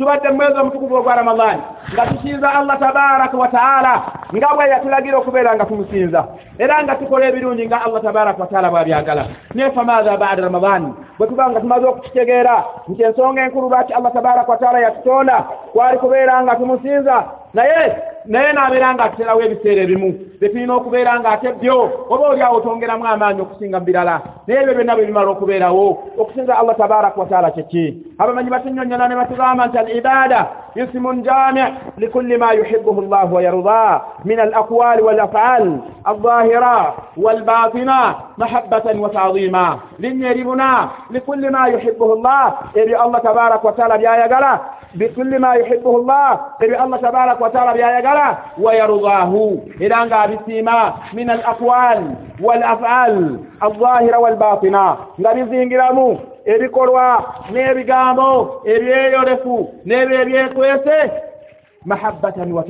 tubadde 0.00 0.28
mu 0.28 0.36
mwezi 0.36 0.60
omutukuvu 0.60 0.94
ogwa 0.96 1.14
ramadani 1.14 1.62
nga 1.92 2.06
tusinza 2.06 2.52
allah 2.54 2.78
tabaraka 2.78 3.36
wataala 3.36 4.02
nga 4.36 4.48
bwe 4.54 4.68
yatulagira 4.68 5.18
okubeera 5.18 5.54
nga 5.54 5.64
tumusinza. 5.64 6.20
Era 6.58 6.82
nga 6.84 6.94
tukola 6.94 7.26
ebirungi 7.26 7.66
nga 7.66 7.84
allah 7.84 8.02
tabaraka 8.02 8.40
wataala 8.42 8.70
bwabyagala. 8.70 9.24
Naye 9.54 9.70
famaatha 9.70 10.16
bada 10.16 10.42
ramadani 10.42 10.94
bwe 11.18 11.26
tuba 11.26 11.50
nga 11.50 11.60
tumaze 11.60 11.86
okukitegeera 11.86 12.64
nti 12.88 13.02
ensonga 13.02 13.44
enkulu 13.44 13.68
lwaki 13.68 13.92
allah 13.92 14.12
tabaraka 14.12 14.52
wataala 14.52 14.80
yatutonda 14.80 15.36
kwali 15.72 15.98
kubeera 15.98 16.42
nga 16.42 16.56
tumusinza. 16.56 17.24
Naye 17.54 17.96
naye 18.26 18.52
n'abeera 18.52 18.94
nga 18.94 19.04
atuterawo 19.04 19.40
ebiseera 19.42 19.82
ebimu. 19.82 20.10
Betulina 20.40 20.74
okubeera 20.74 21.20
nga 21.20 21.30
ate 21.30 21.52
byo 21.60 22.06
oba 22.08 22.28
oliawo 22.28 22.56
otongeramu 22.56 23.04
amaanyi 23.06 23.40
okusinga 23.40 23.80
mu 23.80 23.86
birala. 23.86 24.16
Naye 24.46 24.60
ebyo 24.60 24.74
byonna 24.74 24.96
bwe 24.96 25.06
bimala 25.06 25.30
okubeerawo 25.30 25.86
okusinza 26.20 26.58
allah 26.58 26.76
tabaraka 26.76 27.20
wataala 27.20 27.50
kyeki 27.50 27.84
abamanyi 28.18 28.50
batunyonyola 28.50 29.08
ne 29.08 29.16
batugamba 29.16 29.66
nti 29.66 29.78
al 29.78 29.88
ibada 29.96 30.40
ismun 30.76 31.22
jami 31.22 31.62
likulli 31.96 32.36
ma 32.36 32.52
yuhibuhu 32.52 33.02
llahu 33.08 33.34
wayardah 33.34 34.02
min 34.24 34.40
alaqwali 34.40 35.02
walafal 35.02 35.64
aldahira 36.04 36.94
walbatina 37.16 38.14
mahabatan 38.36 38.98
wa 39.00 39.08
taadima 39.08 39.80
linnya 39.98 40.30
eribuna 40.30 40.90
likulli 41.10 41.50
ma 41.50 41.68
yuhibuhu 41.68 42.20
llah 42.22 42.70
ebyo 42.74 43.00
allah 43.02 43.20
tabaraka 43.22 43.66
wataala 43.66 43.98
byayagala. 43.98 44.60
Bikulli 44.94 45.38
ma 45.38 45.54
yuhibuhu 45.54 46.02
llah 46.06 46.58
ebyo 46.60 46.76
allah 46.82 46.98
tabaraka 47.00 47.38
wataala 47.44 47.72
byayagala. 47.74 48.00
Abyagala 48.00 48.56
wayardahu 48.58 49.62
era 49.80 50.06
nga 50.06 50.16
abisiima 50.24 50.78
min 51.12 51.28
al 51.30 51.42
aqwal 51.44 52.00
wal 52.40 52.62
afal 52.64 53.38
ebikolwa 56.44 57.06
n'ebigambo 57.52 58.28
ebyeyolefu 58.72 59.56
n'ebyo 59.86 60.16
ebyekwese 60.22 60.98
mahabbatan 61.84 62.52
wa 62.52 62.62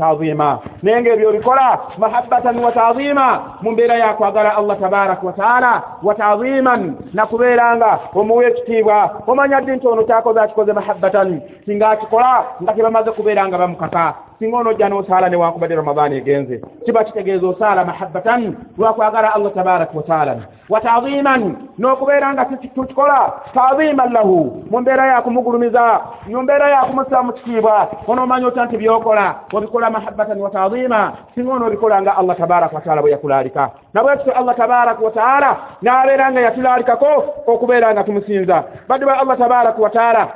nga 0.83 1.11
ebyo 1.13 1.33
bikola 1.33 1.81
mahabbatan 1.99 2.59
wa 2.65 2.73
taadima 2.73 3.59
mu 3.63 3.71
mbeera 3.73 3.95
yakwagala 3.99 4.57
allah 4.57 4.79
tabaraka 4.81 5.27
wa 5.27 5.33
taala 5.33 5.83
wa 6.03 6.15
taadiman 6.15 6.95
nakubeera 7.15 7.77
nga 7.77 7.91
omuwa 8.15 8.45
ekitiibwa. 8.49 9.23
Omanya 9.27 9.61
ddi 9.61 9.73
nti 9.73 9.87
ono 9.87 10.03
kyakoze 10.07 10.41
akikoze 10.41 10.73
mahabbatan? 10.73 11.41
Singa 11.67 11.91
akikola 11.91 12.45
nga 12.63 12.73
tebamaze 12.73 13.11
kubeera 13.11 13.49
nga 13.49 13.59
bamukaka 13.59 14.30
singa 14.41 14.57
onojja 14.57 14.89
n'osaala 14.89 15.29
newankubadde 15.29 15.75
ramadaani 15.77 16.17
egenze 16.17 16.61
kiba 16.85 17.05
kitegeeza 17.05 17.47
osaala 17.47 17.85
mahabbatan 17.85 18.57
lwakwagala 18.79 19.35
allah 19.35 19.53
tabaraka 19.55 19.97
wa 19.97 20.03
taala. 20.03 20.37
Wa 20.69 20.81
taadiman 20.81 21.57
n'okubeera 21.79 22.33
nga 22.35 22.45
tukikola 22.45 23.33
taadiman 23.55 24.13
lahu. 24.13 24.65
Mu 24.71 24.81
mbeera 24.81 25.07
yakumugulumiza 25.07 26.01
mu 26.27 26.43
mbeera 26.43 26.71
yakumusa 26.71 27.23
mu 27.23 27.33
kitiibwa 27.33 27.89
onoomanya 28.07 28.47
otya 28.47 28.65
nti 28.65 28.77
byokola 28.77 29.35
obikola 29.53 29.91
mahabbatan 29.91 30.41
wa 30.41 30.51
taadima 30.51 31.13
singa 31.35 31.53
onoobikola 31.53 32.03
nga 32.03 32.17
allah 32.17 32.37
tabaraka 32.37 32.77
wa 32.77 32.83
taala 32.83 33.03
bwe 33.03 33.11
yakulalika 33.11 33.71
nabwe 33.95 34.17
tutyo 34.17 34.33
allah 34.33 34.57
tabaraka 34.57 35.05
wa 35.05 35.11
taala 35.11 35.57
n'abeera 35.83 36.33
nga 36.33 36.41
yatulalikako 36.41 37.13
okubeera 37.47 37.93
nga 37.93 38.05
tumusinza. 38.05 38.65
Badde 38.89 39.05
ba 39.07 39.21
allah 39.21 39.39
tabaraka 39.39 39.83
wa 39.83 39.91
taala 39.91 40.29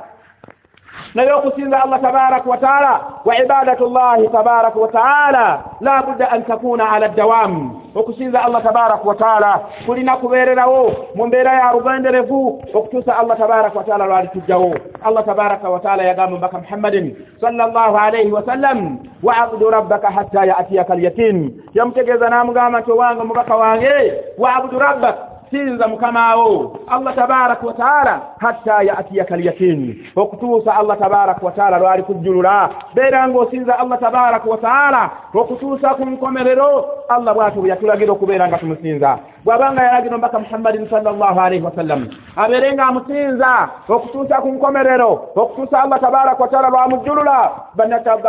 naye 1.14 1.32
okusinza 1.32 1.82
allah 1.82 2.00
tabaraka 2.00 2.50
wa 2.50 2.56
taala 2.56 3.00
wa 3.24 3.38
ibadatu 3.38 3.86
llahi 3.86 4.28
tabaraka 4.28 4.78
wa 4.78 4.88
taala. 4.88 5.64
La 5.80 6.02
budda 6.02 6.30
an 6.30 6.44
takuna 6.44 6.90
ala 6.90 7.08
dawam. 7.08 7.80
Okusinza 7.94 8.44
allah 8.44 8.62
tabaraka 8.62 9.04
wa 9.04 9.14
taala. 9.14 9.60
Kulina 9.86 10.16
kubeererawo 10.16 10.92
mu 11.14 11.26
mbeera 11.26 11.52
ya 11.52 11.72
rugenderevu 11.72 12.62
okutuusa 12.74 13.18
allah 13.18 13.38
tabaraka 13.38 13.78
wa 13.78 13.84
taala 13.84 14.06
lwali 14.06 14.28
tujjawo 14.28 14.74
allah 15.04 15.24
tabaraka 15.24 15.70
wa 15.70 15.80
taala 15.80 16.02
yagamba 16.02 16.38
mbaka 16.38 16.58
muhammadin 16.58 17.16
sallallahu 17.40 17.96
alayhi 17.96 18.32
wa 18.32 18.42
sallam. 18.42 18.98
Waabudu 19.22 19.70
rabbaka 19.70 20.10
hatta 20.10 20.44
yaatiyaka 20.44 20.92
alyakin 20.92 21.62
yamutegeeza 21.74 22.28
n'amugamba 22.28 22.80
nti 22.80 22.92
owange 22.92 23.22
mubaka 23.22 23.56
wange 23.56 24.12
waabudu 24.38 24.78
rabbaka 24.78 25.33
sinza 25.54 25.88
mukamawo 25.88 26.80
allah 26.86 27.14
tabaraka 27.14 27.66
wataala 27.66 28.20
hatta 28.38 28.82
yatiyaka 28.82 29.34
alyakini 29.34 30.10
okutuusa 30.16 30.76
allah 30.76 30.98
tabaraka 30.98 31.46
wataala 31.46 31.78
lwali 31.78 32.02
kujjulula. 32.02 32.70
Beera 32.94 33.28
ng'osinza 33.28 33.78
allah 33.78 33.98
tabaraka 34.00 34.50
wataala 34.50 35.10
okutuusa 35.34 35.94
ku 35.94 36.04
nkomerero 36.06 36.86
allah 37.08 37.34
bwatyo 37.34 37.60
bwe 37.60 37.70
yatulagira 37.70 38.12
okubeera 38.12 38.48
nga 38.48 38.58
tumusinza. 38.58 39.18
Bw'abanga 39.44 39.82
yalagira 39.82 40.18
mbaka 40.18 40.38
muhammadin 40.38 40.88
sallallahu 40.90 41.40
alaihi 41.40 41.64
wasallam 41.64 42.08
abeere 42.36 42.72
nga 42.72 42.86
amusinza 42.86 43.68
okutuusa 43.88 44.40
ku 44.42 44.48
nkomerero 44.48 45.10
okutuusa 45.36 45.82
allah 45.82 46.00
tabaraka 46.00 46.42
wataala 46.42 46.68
lwamujjulula. 46.68 47.50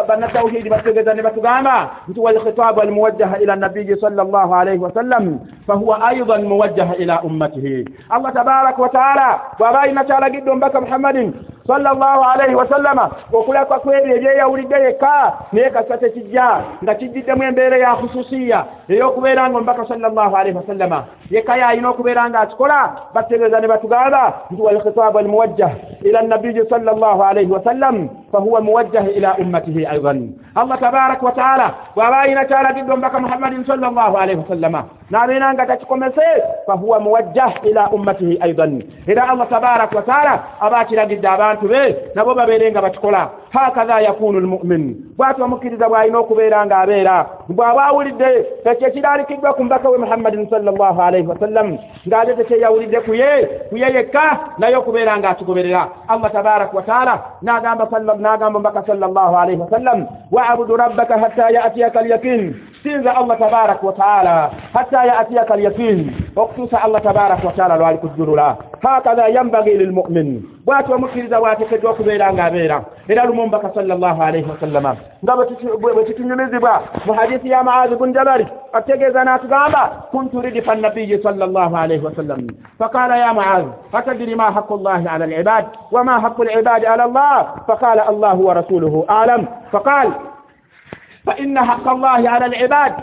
Bannatawhidi 0.08 0.70
bategeeza 0.70 1.14
ne 1.14 1.22
batugamba 1.22 1.90
nti 2.08 2.20
walkhitaabu 2.20 2.82
almuwajjaha 2.82 3.40
ila 3.40 3.56
nabiyi 3.56 3.98
sallallahu 3.98 4.56
alaihi 4.56 4.84
wasallam 4.84 5.40
fahuwa 5.68 6.08
aidan 6.08 6.46
muwajjaha 6.46 6.96
ila 6.96 7.15
ummatihi. 7.24 7.86
Allah 8.10 8.34
tabaraka 8.34 8.82
wataala 8.82 9.28
bw'aba 9.60 9.80
alina 9.82 10.04
kyalagidde 10.04 10.50
omubaka 10.52 10.82
muhammadin 10.82 11.34
sallallahu 11.68 12.22
alaihi 12.24 12.56
wasallama 12.56 13.10
okulaka 13.34 13.80
kwebyo 13.80 14.16
ebyeyawulidde 14.16 14.76
yekka 14.86 15.34
naye 15.54 15.70
kasa 15.70 15.98
tekijja 15.98 16.62
nga 16.84 16.96
kijjiddemu 16.96 17.44
embeera 17.44 17.78
ya 17.78 17.96
khususiya 17.96 18.66
ey'okubeera 18.90 19.50
nga 19.50 19.58
omubaka 19.58 19.86
sallallahu 19.90 20.36
alaihi 20.38 20.58
wasallama 20.58 21.00
yekka 21.32 21.58
yalina 21.58 21.90
okubeera 21.90 22.30
nga 22.30 22.40
akikola 22.40 22.80
bategeeza 23.14 23.60
ne 23.60 23.68
batugamba 23.68 24.34
nti 24.52 24.62
walkhitaabu 24.62 25.20
almuwajjah 25.20 25.72
ila 26.02 26.22
nabiyi 26.22 26.70
sallallahu 26.70 27.24
alaihi 27.24 27.52
wasallam 27.52 28.10
fahuwa 28.32 28.62
muwajjah 28.62 29.06
ila 29.18 29.38
ummatihi 29.38 29.86
aidan 29.86 30.30
allah 30.56 30.80
tabaraka 30.80 31.26
wataala 31.26 31.74
bw'aba 31.96 32.18
alina 32.20 32.46
kyalagidde 32.46 32.92
omubaka 32.94 33.20
muhammadin 33.20 33.66
sallallahu 33.66 34.18
alaihi 34.18 34.40
wasallama 34.40 34.84
n'abeera 35.10 35.54
nga 35.54 35.66
takikomese 35.66 36.22
fahuwa 36.66 37.00
muwajjah 37.00 37.54
ila 37.64 37.90
ummatihi 37.90 38.38
aidan 38.42 38.84
era 39.08 39.30
allah 39.30 39.48
tabaraka 39.50 39.96
wataala 39.96 40.34
aba 40.62 40.78
akiragidde 40.78 41.28
abantu 41.28 41.68
be 41.68 41.96
nabo 42.16 42.34
babeere 42.36 42.72
nga 42.72 42.82
bakikola 42.82 43.30
hakatha 43.56 44.02
yakunu 44.02 44.40
lmumin 44.40 44.84
bwati 45.18 45.42
omukkiriza 45.42 45.90
bw'alina 45.90 46.18
okubeera 46.20 46.66
nga 46.66 46.78
abeera 46.78 47.18
bw'aba 47.50 47.82
awulidde 47.86 48.30
ekyo 48.70 48.88
ekiralikiddwa 48.88 49.54
ku 49.54 49.64
mbaka 49.64 49.90
we 49.90 49.98
muhammadin 49.98 50.50
sallallahu 50.50 51.00
alaihi 51.02 51.28
wasallam 51.28 51.68
ng'ate 52.08 52.36
tekyeyawulidde 52.36 53.00
kuye 53.08 53.30
kuye 53.70 53.88
yekka 53.96 54.26
naye 54.60 54.76
okubeera 54.76 55.18
nga 55.18 55.30
akigoberera 55.30 55.82
allah 56.08 56.32
tabaraka 56.32 56.78
wataala 56.78 57.16
n'agamba 57.42 58.60
mbaka 58.60 58.84
sallallahu 58.88 59.34
alaihi 59.38 59.62
wasallam 59.64 60.00
waabudu 60.32 60.78
rabbaka 60.78 61.18
hatta 61.18 61.50
yatiyaka 61.50 62.00
alyakin 62.00 62.42
sinza 62.84 63.16
allah 63.16 63.40
tabaraka 63.40 63.88
wataala 63.88 64.52
hatta 64.74 65.06
yatiyaka 65.06 65.54
alyakin 65.54 66.12
okutuusa 66.36 66.84
allah 66.84 67.02
tabaraka 67.02 67.48
wataala 67.48 67.78
lwali 67.78 67.98
kujjulula. 67.98 68.58
Hakatha 68.82 69.28
yambagi 69.28 69.70
lilmumin 69.70 70.44
bwati 70.66 70.94
omukkiriza 70.94 71.40
bwatekeddwa 71.40 71.92
okubeera 71.92 72.34
ng'abeera. 72.34 72.86
Era 73.08 73.26
lumu 73.26 73.45
omubaka 73.46 73.70
sallallahu 73.78 74.22
alaihi 74.24 74.50
wasallama 74.50 74.96
nga 75.24 75.34
bwe 75.82 76.04
kitunyumizibwa 76.06 76.82
mu 77.06 77.14
hadisi 77.14 77.50
ya 77.50 77.64
maazi 77.64 77.96
bun 77.96 78.14
jabari 78.14 78.48
ategeeza 78.74 79.24
n'atugamba 79.24 79.82
kuntu 80.12 80.42
ridifa 80.42 80.76
nabiyi 80.76 81.22
sallallahu 81.24 81.78
alaihi 81.78 82.06
wasallam 82.06 82.48
faqala 82.80 83.18
ya 83.18 83.34
maazi 83.34 83.70
atadiri 83.94 84.36
ma 84.36 84.52
haqu 84.52 84.78
llahi 84.78 85.08
ala 85.08 85.26
alibad 85.26 85.66
wama 85.92 86.20
haqu 86.20 86.42
alibadi 86.44 86.86
ala 86.86 87.04
allah? 87.04 87.56
Faqala 87.68 88.08
allahu 88.08 88.46
wa 88.46 88.54
rasuluhu 88.54 89.06
alam. 89.08 89.48
Faqal 89.72 90.12
فإن 91.26 91.60
حق 91.60 91.88
الله 91.90 92.30
على 92.30 92.46
العباد 92.46 92.94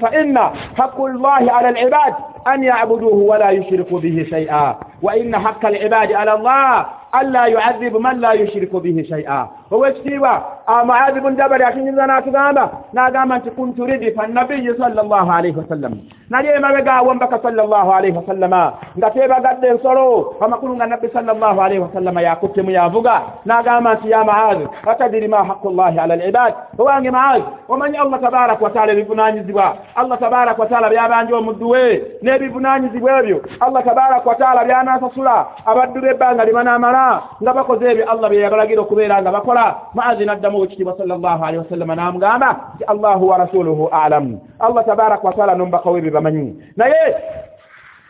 فإن 0.00 0.38
حق 0.78 1.00
الله 1.00 1.52
على 1.52 1.68
العباد 1.68 2.14
أن 2.48 2.62
يعبدوه 2.64 3.14
ولا 3.14 3.50
يشركوا 3.50 4.00
به 4.00 4.26
شيئا 4.30 4.76
وإن 5.02 5.38
حق 5.38 5.66
العباد 5.66 6.12
على 6.12 6.32
الله 6.34 6.86
ألا 7.21 7.45
يعذب 7.45 7.95
من 7.95 8.19
لا 8.19 8.31
يشرك 8.33 8.75
به 8.75 9.05
شيئا 9.09 9.49
هو 9.73 9.85
اكتبا 9.85 10.41
معاذ 10.83 11.19
بن 11.19 11.35
جبل 11.35 11.61
يحين 11.61 11.95
لنا 11.95 12.19
تقاما 12.19 12.69
ناقام 12.93 13.31
أنت 13.31 13.49
كنت 13.49 13.79
ردف 13.79 14.21
النبي 14.21 14.73
صلى 14.73 15.01
الله 15.01 15.31
عليه 15.33 15.53
وسلم 15.57 15.93
نجي 16.31 16.53
ما 16.59 16.71
بقى 16.81 17.05
وانبك 17.05 17.43
صلى 17.43 17.61
الله 17.63 17.93
عليه 17.93 18.13
وسلم 18.17 18.71
نتيبا 18.97 19.35
قد 19.35 19.65
انصروا 19.65 20.33
فما 20.41 20.55
قلنا 20.55 20.85
النبي 20.85 21.07
صلى 21.13 21.31
الله 21.31 21.63
عليه 21.63 21.79
وسلم 21.79 22.19
يا 22.19 22.33
كتم 22.33 22.69
يا 22.69 22.89
فقا 22.89 23.17
ناقام 23.45 23.87
أنت 23.87 24.05
يا 24.05 24.23
معاذ 24.23 24.59
أتدري 24.87 25.27
ما 25.27 25.43
حق 25.43 25.67
الله 25.67 26.01
على 26.01 26.13
العباد 26.13 26.53
هو 26.81 26.89
أني 26.89 27.09
معاذ 27.11 27.41
ومن 27.69 27.95
الله 28.01 28.17
تبارك 28.17 28.61
وتعالى 28.61 29.01
ببناني 29.01 29.43
زبا 29.43 29.73
الله 29.99 30.15
تبارك 30.15 30.59
وتعالى 30.59 30.89
بيابان 30.89 31.27
جو 31.27 31.41
مدوه 31.41 32.01
نبي 32.23 32.47
بناني 32.49 32.87
زبا 32.93 33.19
الله 33.67 33.81
تبارك 33.81 34.27
وتعالى 34.27 34.61
بيانا 34.67 34.99
سسولا 35.03 35.45
أبدو 35.67 36.01
بيبان 36.01 36.37
لمن 36.37 36.67
أمنا 36.67 37.21
nga 37.43 37.53
bakoze 37.53 37.85
ebyo 37.91 38.05
allah 38.11 38.29
bye 38.29 38.39
yabalagira 38.43 38.81
okubeera 38.81 39.21
nga 39.21 39.31
bakola 39.31 39.52
maazi 39.94 40.24
n'addamu 40.24 40.60
wekitiibwa 40.60 40.96
sallallahu 40.98 41.44
alaihi 41.44 41.58
wasallama 41.64 41.94
n'amugamba 41.96 42.50
nti 42.74 42.84
allahu 42.84 43.28
wa 43.28 43.36
rasuluhu 43.38 43.88
alamu 43.88 44.40
allah 44.58 44.84
tabaraka 44.86 45.28
wataala 45.28 45.54
nomubaka 45.54 45.90
we 45.90 46.00
bye 46.00 46.10
bamanyi. 46.10 46.54
Naye 46.76 47.14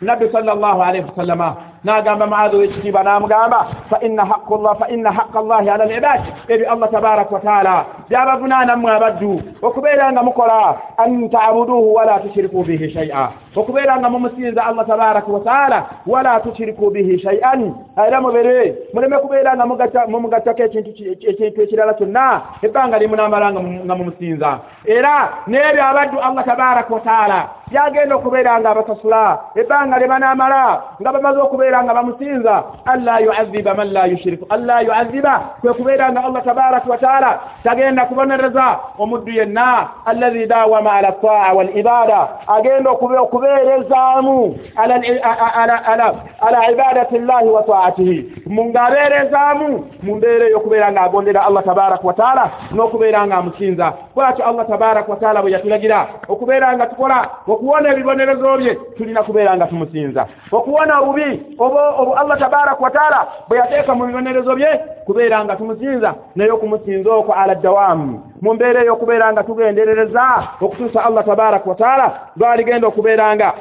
nabbi 0.01 0.29
sallallahu 0.31 0.81
alaihi 0.83 1.05
wasallama 1.09 1.55
n'agamba 1.85 2.27
maazi 2.27 2.55
wekitiibwa 2.55 3.03
n'amugamba 3.03 3.59
fa 3.89 3.97
inna 4.01 4.25
haqullah 4.25 4.73
fa 4.81 4.87
inna 4.89 5.11
haqa 5.11 5.39
allahi 5.39 5.69
ala 5.69 5.83
alibad 5.83 6.21
ebyo 6.47 6.65
allah 6.73 6.89
tabaraka 6.91 7.35
wataala 7.35 7.75
byabavunaanammwe 8.09 8.91
abaddu 8.91 9.33
okubeera 9.61 10.11
nga 10.11 10.23
mukola 10.23 10.77
an 10.97 11.29
taabuduhu 11.29 11.93
wala 11.93 12.19
tushiriku 12.19 12.63
bihi 12.63 12.89
shay'a 12.89 13.45
okubeera 13.55 13.99
nga 13.99 14.09
mumusinza 14.09 14.65
allah 14.65 14.85
tabaraka 14.87 15.31
wataala 15.31 15.85
wala 16.07 16.39
tushiriku 16.39 16.91
bihi 16.91 17.19
shay'an. 17.19 17.75
Era 18.07 18.21
mubere 18.21 18.75
muleme 18.93 19.17
kubeera 19.17 19.55
nga 19.55 19.65
mumugattako 20.07 20.63
ekintu 20.63 20.91
ekirala 21.63 21.93
kyonna 21.93 22.41
ebbanga 22.61 22.99
limunamala 22.99 23.51
nga 23.85 23.95
mumusinza. 23.95 24.59
Era 24.85 25.45
n'ebyo 25.47 25.83
abaddu 25.83 26.17
allah 26.19 26.43
tabaraka 26.45 26.93
wataala 26.93 27.39
byagenda 27.71 28.15
okubeera 28.15 28.59
nga 28.59 28.69
abasasula 28.69 29.39
ebbanga 29.55 29.99
lye 29.99 30.07
banaamala 30.07 30.63
nga 31.01 31.11
bamaze 31.11 31.39
okubeera 31.39 31.74
nga 31.83 31.93
bamusinza 31.93 32.63
alla 32.85 33.19
yuaziba 33.19 33.73
man 33.73 33.93
la 33.93 34.05
yushiriku 34.05 34.45
alla 34.49 34.81
yuaziba 34.81 35.39
kwe 35.61 35.73
kubeera 35.73 36.11
nga 36.11 36.23
allah 36.25 36.43
tabaraka 36.43 36.89
wataala 36.89 37.39
tagenda 37.63 38.05
kubonereza. 38.05 38.79
Omuddu 38.99 39.31
yenna 39.31 39.89
allazi 40.05 40.45
dawama 40.45 40.93
ala 40.93 41.11
taa 41.11 41.53
walibada 41.53 42.27
agenda 42.47 42.91
okubeerezaamu 42.91 44.59
ala 46.41 46.71
ibadati 46.71 47.17
llahi 47.19 47.49
wa 47.49 47.63
taatihi 47.63 48.43
mungabeerezaamu 48.45 49.85
mu 50.03 50.15
mbeera 50.15 50.45
ey'okubeera 50.45 50.91
ng'agondera 50.91 51.45
allah 51.45 51.63
tabaraka 51.63 52.07
wataala 52.07 52.51
n'okubeera 52.71 53.27
nga 53.27 53.35
amusinza. 53.35 53.93
Bwatyo 54.15 54.45
allah 54.45 54.67
tabaraka 54.67 55.11
wataala 55.11 55.41
bwe 55.41 55.51
yatulagira 55.51 56.07
okubeera 56.27 56.75
nga 56.75 56.87
tukola 56.87 57.29
okuwona 57.47 57.91
ebibonerezo 57.93 58.57
bye 58.57 58.75
tulina 58.97 59.23
kubeera 59.23 59.55
nga 59.55 59.67
tumusinza. 59.67 60.27
Okuwona 60.51 60.99
obubi 60.99 61.54
oba 61.59 62.17
allah 62.17 62.39
tabaraka 62.39 62.83
wataala 62.83 63.27
bwe 63.47 63.57
yateeka 63.57 63.95
mu 63.95 64.05
bibonerezo 64.05 64.55
bye 64.55 64.79
kubeera 65.05 65.45
nga 65.45 65.55
tumusinza 65.55 66.15
naye 66.35 66.51
okumusinza 66.51 67.09
okwo 67.13 67.33
ala 67.33 67.55
dawamu 67.55 68.21
mu 68.41 68.53
mbeera 68.53 68.81
ey'okubeera 68.83 69.33
nga 69.33 69.43
tugenderereza 69.43 70.23
okutuusa 70.61 71.05
allah 71.05 71.25
tabaraka 71.25 71.69
wataala 71.69 72.19
lwaligenda 72.37 72.87
okubeera 72.87 73.35
nga 73.35 73.53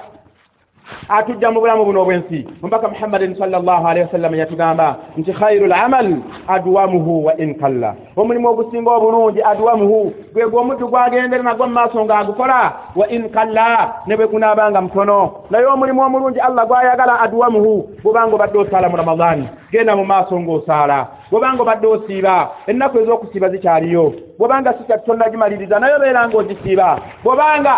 atujja 1.09 1.50
mu 1.50 1.61
bulamu 1.61 1.85
buno 1.85 2.03
obwensi. 2.03 2.47
Omubaka 2.62 2.88
muhammadin 2.88 3.37
wasallam 3.38 4.35
yatugamba 4.35 4.97
nti 5.17 5.33
khairu 5.33 5.67
lamal 5.67 6.17
adwamuhu 6.49 7.25
wa 7.25 7.37
in 7.37 7.55
kalla. 7.55 7.95
Omulimu 8.17 8.49
ogusinga 8.49 8.91
obulungi 8.91 9.43
adwamuhu 9.43 10.12
gwe 10.33 10.47
gwe 10.49 10.61
omuddu 10.61 10.88
gwagendere 10.88 11.43
nagwo 11.43 11.67
mu 11.67 11.73
maaso 11.75 12.05
ng'agukola 12.05 12.73
wa 12.97 13.09
in 13.09 13.29
kalla 13.29 13.95
ne 14.07 14.17
bwe 14.17 14.26
gunaabanga 14.26 14.81
mutono 14.81 15.33
naye 15.50 15.67
omulimu 15.67 16.03
omulungi 16.03 16.41
allah 16.41 16.67
gwayagala 16.67 17.21
adwamuhu 17.21 17.88
bwobanga 18.03 18.35
obadde 18.35 18.59
osaala 18.59 18.88
mu 18.88 18.97
ramadaani 18.97 19.49
genda 19.73 19.97
mu 19.97 20.05
maaso 20.05 20.38
ng'osaala. 20.41 21.09
Bwobanga 21.31 21.62
obadde 21.62 21.87
osiiba 21.87 22.50
ennaku 22.67 22.99
ez'okusiiba 22.99 23.49
zikyaliyo. 23.50 24.14
Bwobanga 24.38 24.75
sikyatutonnagimaliriza 24.79 25.79
naye 25.79 25.95
obeera 25.97 26.29
ng'ogisiiba. 26.29 26.88
Bwobanga 27.25 27.75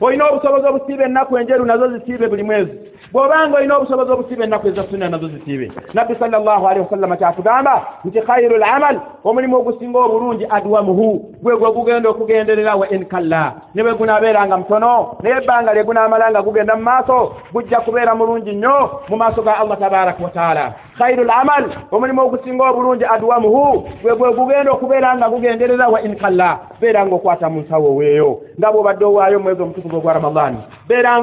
olina 0.00 0.28
obusobozi 0.28 0.66
obusiiba 0.66 1.04
ennaku 1.04 1.38
enjeru 1.38 1.64
nazo 1.64 1.88
zisiibe 1.88 2.28
buli 2.28 2.42
mwezi. 2.42 2.72
Bw'obanga 3.12 3.56
olina 3.56 3.76
obusobozi 3.76 4.10
obusiiba 4.12 4.44
ennaku 4.44 4.68
eza 4.68 4.84
sunna 4.90 5.08
nazo 5.08 5.28
zisiibe. 5.28 5.72
Nabbi 5.94 6.14
sallallahu 6.14 6.66
alaihi 6.68 6.84
wasallama 6.84 7.16
kyatugamba 7.16 7.86
nti 8.04 8.20
khairu 8.20 8.56
lamal 8.56 9.00
omulimu 9.24 9.56
ogusinga 9.56 9.98
obulungi 9.98 10.46
adwamuhu. 10.50 11.34
Gwe 11.42 11.56
gwe 11.56 11.72
gugenda 11.72 12.08
okugenderera 12.08 12.76
wa 12.76 12.88
in 12.90 13.04
kalla. 13.04 13.52
Ne 13.74 13.82
bwe 13.82 13.94
gunaabeeranga 13.94 14.56
mutono 14.58 15.16
naye 15.22 15.36
ebbanga 15.36 15.74
lye 15.74 15.84
gunaamalanga 15.84 16.42
gugenda 16.42 16.76
mu 16.76 16.82
maaso 16.82 17.34
gujja 17.52 17.80
kubeera 17.80 18.14
mulungi 18.14 18.52
nnyo 18.52 18.90
mu 19.08 19.16
maaso 19.16 19.42
ga 19.42 19.58
allah 19.58 19.78
tabaraka 19.78 20.24
wataala 20.24 20.74
khairu 21.00 21.24
lamal 21.24 21.64
omulimu 21.92 22.22
ogusinga 22.22 22.70
obulungi 22.70 23.04
adwamuhu 23.04 23.88
gwe 24.02 24.16
gwe 24.16 24.32
gugenda 24.36 24.72
okubeera 24.72 25.16
nga 25.16 25.28
gugenderera 25.28 25.88
wa 25.88 26.02
in 26.02 26.14
kalla 26.16 26.58
beera 26.80 27.06
nga 27.06 27.14
okwata 27.14 27.48
mu 27.48 27.60
nsawo 27.60 27.96
weeyo. 27.96 28.40
Nga 28.58 28.72
bw'obadde 28.72 29.04
owaayo 29.04 29.38
mu 29.38 29.44
mwezi 29.44 29.62
omutukuvu 29.62 29.96
ogwa 29.96 30.12
ramadaani 30.12 30.58
beera 30.88 31.22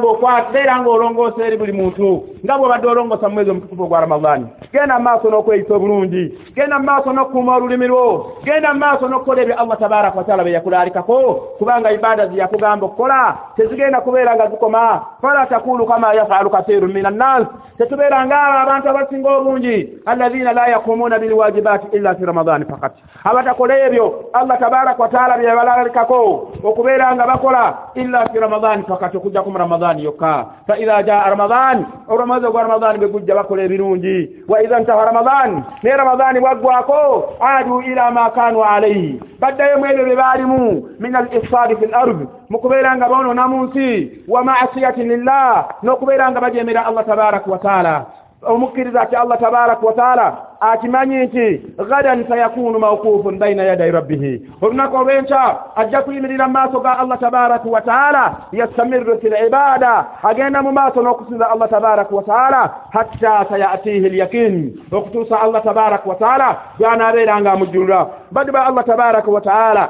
nga 0.80 0.90
olongoosa 0.90 1.46
eri 1.46 1.58
buli 1.58 1.72
muntu. 1.72 2.24
Nga 2.46 2.58
bw'obadde 2.58 2.88
olongoosa 2.88 3.30
mu 3.30 3.34
mwezi 3.34 3.50
omutukuvu 3.52 3.84
ogwa 3.84 4.02
ramadaani 4.02 4.46
genda 4.74 4.98
mu 4.98 5.04
maaso 5.04 5.30
n'okweyisa 5.30 5.76
obulungi 5.76 6.24
genda 6.56 6.80
mu 6.80 6.86
maaso 6.86 7.14
n'okukuuma 7.14 7.56
olulimi 7.56 7.88
lwo 7.88 8.06
genda 8.46 8.74
mu 8.74 8.80
maaso 8.80 9.06
n'okukola 9.08 9.42
ebyo 9.42 9.56
allah 9.62 9.78
tabaraka 9.80 10.18
wataala 10.18 10.44
bye 10.44 10.54
yakulaalikako 10.54 11.18
kubanga 11.58 11.92
ibaada 11.92 12.28
ze 12.28 12.38
yakugamba 12.38 12.86
okukola 12.86 13.38
tezigenda 13.56 14.02
kubeera 14.02 14.36
nga 14.36 14.50
zikoma. 14.50 15.02
Fala 15.22 15.46
takulu 15.46 15.86
kama 15.86 16.14
yafalu 16.14 16.50
kathiru 16.50 16.88
min 16.88 17.06
annas 17.06 17.48
tetubeera 17.78 18.26
ngaabo 18.26 18.58
abantu 18.60 18.90
abasinga 18.90 19.30
obungi 19.38 19.67
alladhina 20.06 20.54
la 20.54 20.68
yakumuuna 20.68 21.20
bilwajibaati 21.20 21.88
illa 21.98 22.16
fi 22.16 22.26
ramadaani 22.26 22.66
fakat 22.66 22.94
abatakola 23.24 23.78
ebyo 23.86 24.30
allah 24.34 24.60
tabaraka 24.60 25.04
wataala 25.04 25.38
bye 25.38 25.48
yabalaalikako 25.48 26.52
okubeera 26.64 27.16
nga 27.16 27.28
bakola 27.28 27.78
illa 27.96 28.30
fi 28.30 28.40
ramadaani 28.40 28.84
fakat 28.88 29.16
okujja 29.16 29.42
ku 29.42 29.52
mu 29.52 29.58
ramadaani 29.58 30.04
yokka 30.04 30.46
fa 30.68 30.78
idha 30.78 31.04
jaa 31.04 31.30
ramadaani 31.30 31.86
olwamwezi 32.08 32.46
ogwa 32.46 32.62
ramadaani 32.62 33.00
bwe 33.00 33.08
gujja 33.08 33.36
bakola 33.36 33.64
ebirungi 33.64 34.30
wa 34.48 34.64
idha 34.64 34.80
ntaha 34.80 35.06
ramadaani 35.06 35.64
naye 35.84 35.98
ramadaani 35.98 36.40
bwaggwako 36.40 37.00
adu 37.40 37.82
ila 37.82 38.12
ma 38.12 38.30
kanu 38.30 38.64
alaihi 38.64 39.22
baddayo 39.40 39.78
mu 39.78 39.86
ebyo 39.86 40.06
bye 40.06 40.16
baalimu 40.16 40.90
min 41.00 41.16
al 41.16 41.28
ifsaadi 41.38 41.76
fi 41.76 41.86
l 41.86 41.96
ardi 41.96 42.26
mu 42.50 42.60
kubeera 42.60 42.96
nga 42.98 43.10
boonona 43.10 43.48
mu 43.48 43.64
nsi 43.64 44.12
wa 44.28 44.44
maasiyati 44.44 45.04
lillah 45.04 45.68
n'okubeera 45.84 46.32
nga 46.32 46.42
bajemera 46.42 46.86
allah 46.86 47.06
tabaraka 47.06 47.52
wataala 47.52 48.06
omukkiriza 48.44 49.02
ati 49.02 49.16
allah 49.16 49.40
tabaraka 49.40 49.86
wataala 49.86 50.38
akimanyi 50.60 51.16
nti 51.26 51.62
gadan 51.90 52.28
sayakunu 52.30 52.80
mawkufun 52.80 53.40
baina 53.40 53.64
yaday 53.64 53.92
rabbihi. 53.92 54.42
Olunaku 54.62 54.96
olw'enkya 54.98 55.58
ajja 55.76 56.02
kuyimirira 56.02 56.48
mu 56.48 56.54
maaso 56.54 56.80
ga 56.80 56.98
allah 57.00 57.20
tabaraka 57.20 57.70
wataala 57.70 58.36
yastamiru 58.52 59.18
fi 59.22 59.30
libada 59.30 60.06
agenda 60.24 60.62
mu 60.62 60.72
maaso 60.72 61.02
n'okusinza 61.02 61.50
allah 61.50 61.70
tabaraka 61.70 62.16
wataala 62.16 62.62
hatta 62.94 63.46
sayatihi 63.50 64.10
lyakin 64.10 64.54
okutuusa 64.92 65.42
allah 65.42 65.64
tabaraka 65.64 66.10
wataala 66.10 66.58
bwanaabeera 66.80 67.42
nga 67.42 67.52
amujjulula 67.52 68.08
baddu 68.32 68.52
ba 68.52 68.66
allah 68.66 68.86
tabaraka 68.86 69.32
wataala 69.32 69.90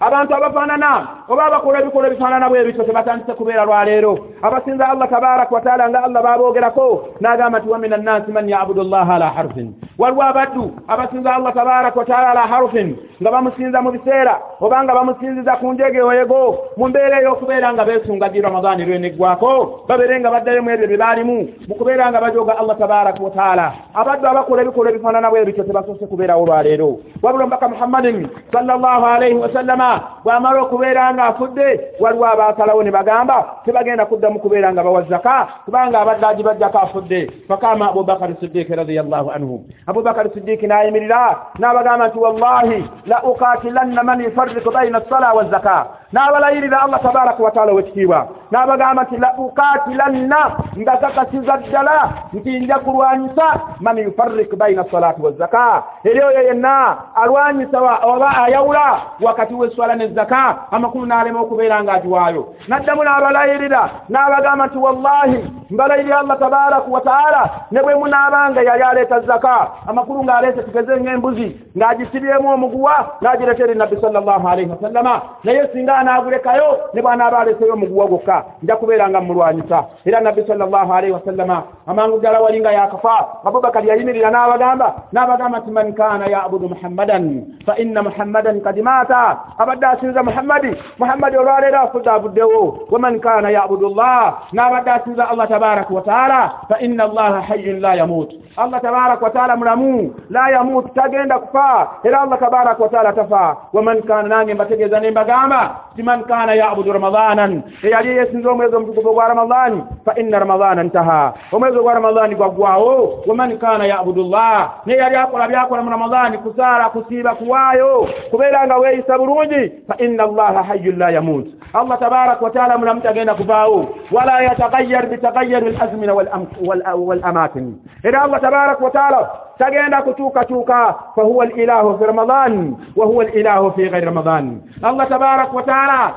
abantu 0.00 0.34
abafaanana 0.34 1.08
oba 1.28 1.44
abakola 1.46 1.80
ebikolwa 1.80 2.08
ebifaanana 2.08 2.48
bwe 2.48 2.64
bityo 2.64 2.84
tebatandise 2.84 3.32
kubeera 3.34 3.64
lwaleero 3.64 4.12
abasinza 4.42 4.88
allah 4.88 5.08
tabaraka 5.10 5.54
wataala 5.54 5.88
nga 5.90 6.04
allah 6.04 6.22
baboogerako 6.22 6.86
n'agamba 7.20 7.58
nti 7.58 7.68
wamina 7.68 7.96
nnansi 7.96 8.32
man 8.32 8.48
yabudu 8.48 8.82
llaha 8.82 9.14
ala 9.14 9.28
harfin. 9.30 9.74
Waliwo 9.98 10.22
abaddu 10.22 10.64
abasinza 10.88 11.34
allah 11.36 11.52
tabaraka 11.54 11.98
wataala 12.00 12.30
ala 12.30 12.40
harfin 12.40 12.96
nga 13.22 13.30
bamusinza 13.30 13.82
mu 13.82 13.90
biseera 13.92 14.40
oba 14.60 14.84
nga 14.84 14.94
bamusinziza 14.94 15.52
ku 15.60 15.72
njegeoyego 15.72 16.40
mu 16.76 16.88
mbeera 16.88 17.20
ey'okubeera 17.20 17.68
nga 17.72 17.84
beesunga 17.84 18.28
gi 18.32 18.40
ramadaani 18.40 18.84
lweneggwako 18.88 19.84
babeere 19.88 20.20
nga 20.20 20.30
baddayo 20.32 20.62
mu 20.64 20.70
ebyo 20.70 20.86
bye 20.88 20.96
baalimu 20.96 21.36
mu 21.68 21.74
kubeera 21.76 22.08
nga 22.10 22.20
bajooga 22.24 22.56
allah 22.58 22.76
tabaraka 22.80 23.20
wataala 23.22 23.66
abaddu 23.94 24.24
abakola 24.28 24.62
ebikolwa 24.62 24.90
ebifaanana 24.90 25.28
bwe 25.30 25.44
bityo 25.44 25.64
tebasoose 25.68 26.06
kubeerawo 26.08 26.46
lwaleero 26.48 26.88
wabula 27.22 27.44
omubaka 27.44 27.68
muhammadin 27.68 28.28
sallallahu 28.52 29.04
alaihi 29.06 29.36
wasallama 29.36 29.89
bw'amala 30.24 30.62
okubeera 30.62 31.14
nga 31.14 31.24
afudde 31.24 31.96
waliwo 32.00 32.26
abaasalawo 32.26 32.82
ne 32.82 32.90
bagamba 32.90 33.36
tebagenda 33.64 34.06
kuddamu 34.06 34.40
kubeera 34.40 34.72
nga 34.72 34.82
bawa 34.82 35.02
zaka 35.02 35.48
kubanga 35.64 36.00
abadde 36.00 36.26
agibajjako 36.26 36.78
afudde. 36.78 37.30
Fakama 37.48 37.90
abubakari 37.90 38.36
siddiiki 38.40 38.74
radiallahu 38.74 39.30
anhu. 39.30 39.64
Abubakari 39.86 40.30
siddiiki 40.34 40.66
n'ayimirira 40.66 41.36
n'abagamba 41.58 42.08
nti 42.08 42.18
wallahi 42.18 42.84
la 43.06 43.22
ukatilanna 43.22 44.02
man 44.02 44.20
yufarriku 44.20 44.70
baina 44.70 44.98
assala 44.98 45.32
wazaka 45.32 45.86
n'abalayirira 46.12 46.82
allah 46.82 47.02
tabaraka 47.02 47.42
wataala 47.42 47.72
wekitiibwa. 47.72 48.28
N'abagamba 48.50 49.02
nti 49.02 49.16
la 49.16 49.34
ukatilanna 49.38 50.40
nga 50.78 50.96
kakasiza 50.96 51.56
ddala 51.56 52.12
nti 52.32 52.60
nja 52.60 52.78
kulwanyisa 52.78 53.60
man 53.80 53.98
yufarriku 53.98 54.56
baina 54.56 54.82
assalaati 54.82 55.22
wazaka 55.22 55.82
eri 56.04 56.20
oyo 56.22 56.42
yenna 56.42 56.96
alwanyisa 57.14 57.80
oba 58.02 58.42
ayawula 58.44 59.00
wakati 59.20 59.54
w'esswala 59.80 59.96
n'ezzaka 59.96 60.68
amakulu 60.70 61.06
n'alema 61.06 61.40
okubeera 61.40 61.82
ng'agiwaayo 61.82 62.42
n'addamu 62.68 63.02
n'abalayirira 63.04 63.82
n'abagamba 64.12 64.64
nti 64.68 64.78
wallahi 64.78 65.38
mbalayirira 65.70 66.18
allah 66.20 66.38
tabaraka 66.38 66.90
wataala 66.90 67.42
ne 67.70 67.80
bwe 67.82 67.94
munaabanga 67.94 68.60
yali 68.62 68.82
aleeta 68.82 69.20
zaka 69.20 69.70
amakulu 69.88 70.24
ng'aleese 70.24 70.62
tugeze 70.62 70.92
ng'embuzi 71.00 71.48
ng'agisibyemu 71.76 72.48
omuguwa 72.54 72.94
n'agireetera 73.22 73.74
nabbi 73.74 73.96
sallallahu 74.00 74.48
alaihi 74.48 74.70
wasallama 74.70 75.22
naye 75.44 75.68
singa 75.72 75.94
anaagulekayo 75.96 76.68
ne 76.94 77.00
bw'anaaba 77.02 77.38
aleeseyo 77.38 77.72
omuguwa 77.74 78.06
gwokka 78.06 78.44
nja 78.62 78.76
kubeera 78.76 79.08
nga 79.10 79.20
mmulwanyisa. 79.20 79.84
Era 80.04 80.20
nabbi 80.20 80.42
sallallahu 80.46 80.92
alaihi 80.92 81.12
wasallama 81.14 81.62
amangu 81.86 82.18
ddala 82.18 82.40
wali 82.40 82.60
nga 82.60 82.72
yakafa 82.72 83.14
abubakari 83.44 83.88
yayimirira 83.88 84.30
n'abagamba 84.30 84.94
n'abagamba 85.12 85.58
nti 85.58 85.70
man 85.70 85.92
kaana 85.94 86.26
yabudu 86.26 86.68
muhammadan 86.68 87.24
fa 87.66 87.76
inna 87.78 88.02
muhammadan 88.02 88.60
kad 88.60 88.76
maata 88.82 89.38
abadde 89.70 89.86
asinza 89.86 90.22
muhammadi 90.22 90.70
muhammadi 90.98 91.36
olwaleero 91.36 91.78
afudde 91.80 92.10
avuddewo 92.10 92.78
waman 92.90 93.20
kaana 93.20 93.50
yabudu 93.50 93.88
llah 93.94 94.38
n'abadde 94.52 94.90
asinza 94.90 95.28
allah 95.30 95.48
tabaraka 95.48 95.94
wataala 95.94 96.52
fa 96.68 96.78
inna 96.80 97.04
allaha 97.04 97.40
hayyun 97.40 97.80
la 97.80 97.94
yamut 97.94 98.30
allah 98.56 98.80
tabaraka 98.82 99.24
wataala 99.24 99.56
mulamu 99.56 100.14
la 100.30 100.50
yamut 100.50 100.94
tagenda 100.94 101.38
kufa 101.38 101.88
era 102.04 102.20
allah 102.20 102.38
tabaraka 102.38 102.82
wataala 102.82 103.12
tafa. 103.12 103.56
Waman 103.72 104.02
kaana 104.02 104.28
nange 104.28 104.54
mbategeeza 104.54 105.00
ne 105.00 105.10
mbagamba 105.10 105.76
ti 105.96 106.02
man 106.02 106.24
kaana 106.24 106.54
yabudu 106.54 106.92
ramadanan 106.92 107.62
eyali 107.82 108.16
yesinza 108.16 108.50
omwezi 108.50 108.76
omutukuvu 108.76 109.08
ogwa 109.08 109.28
ramadani 109.28 109.82
fa 110.04 110.14
inna 110.20 110.38
ramadana 110.38 110.82
ntaha 110.82 111.32
omwezi 111.52 111.78
ogwa 111.78 111.94
ramadani 111.94 112.34
gwaggwawo 112.34 113.22
waman 113.26 113.58
kaana 113.58 113.86
yabudu 113.86 114.22
llah 114.24 114.70
neyali 114.86 115.16
akola 115.16 115.48
byakola 115.48 115.82
mu 115.82 115.90
ramadani 115.90 116.38
kusaala 116.38 116.90
kusiiba 116.90 117.34
kuwaayo 117.34 118.08
kubeera 118.30 118.66
nga 118.66 118.76
weeyisa 118.76 119.18
bulungi 119.18 119.49
fa 119.88 119.94
inna 119.98 120.24
allaha 120.24 120.62
hayyun 120.62 120.98
la 120.98 121.10
yamut. 121.10 121.46
Allah 121.74 121.98
tabaraka 121.98 122.44
wataala 122.44 122.78
mulamu 122.78 123.00
tagenda 123.00 123.34
kuvaawo 123.34 123.88
wala 124.10 124.42
yatagayyar 124.42 125.06
bitagayyari 125.06 125.76
alazmina 125.76 126.14
walamakin 126.14 127.78
era 128.04 128.22
allah 128.22 128.40
tabaraka 128.40 128.84
wataala 128.84 129.30
tagenda 129.58 130.02
kutuukatuuka 130.02 130.94
fahuwa 131.16 131.44
alilahu 131.44 131.98
fi 131.98 132.04
ramadan 132.04 132.76
wa 132.96 133.06
huwa 133.06 133.24
alilahu 133.24 133.72
fi 133.72 133.88
ghairi 133.88 134.06
ramadan. 134.06 134.60
Allah 134.82 135.08
tabaraka 135.08 135.52
wataala 135.52 136.00
ye, 136.02 136.14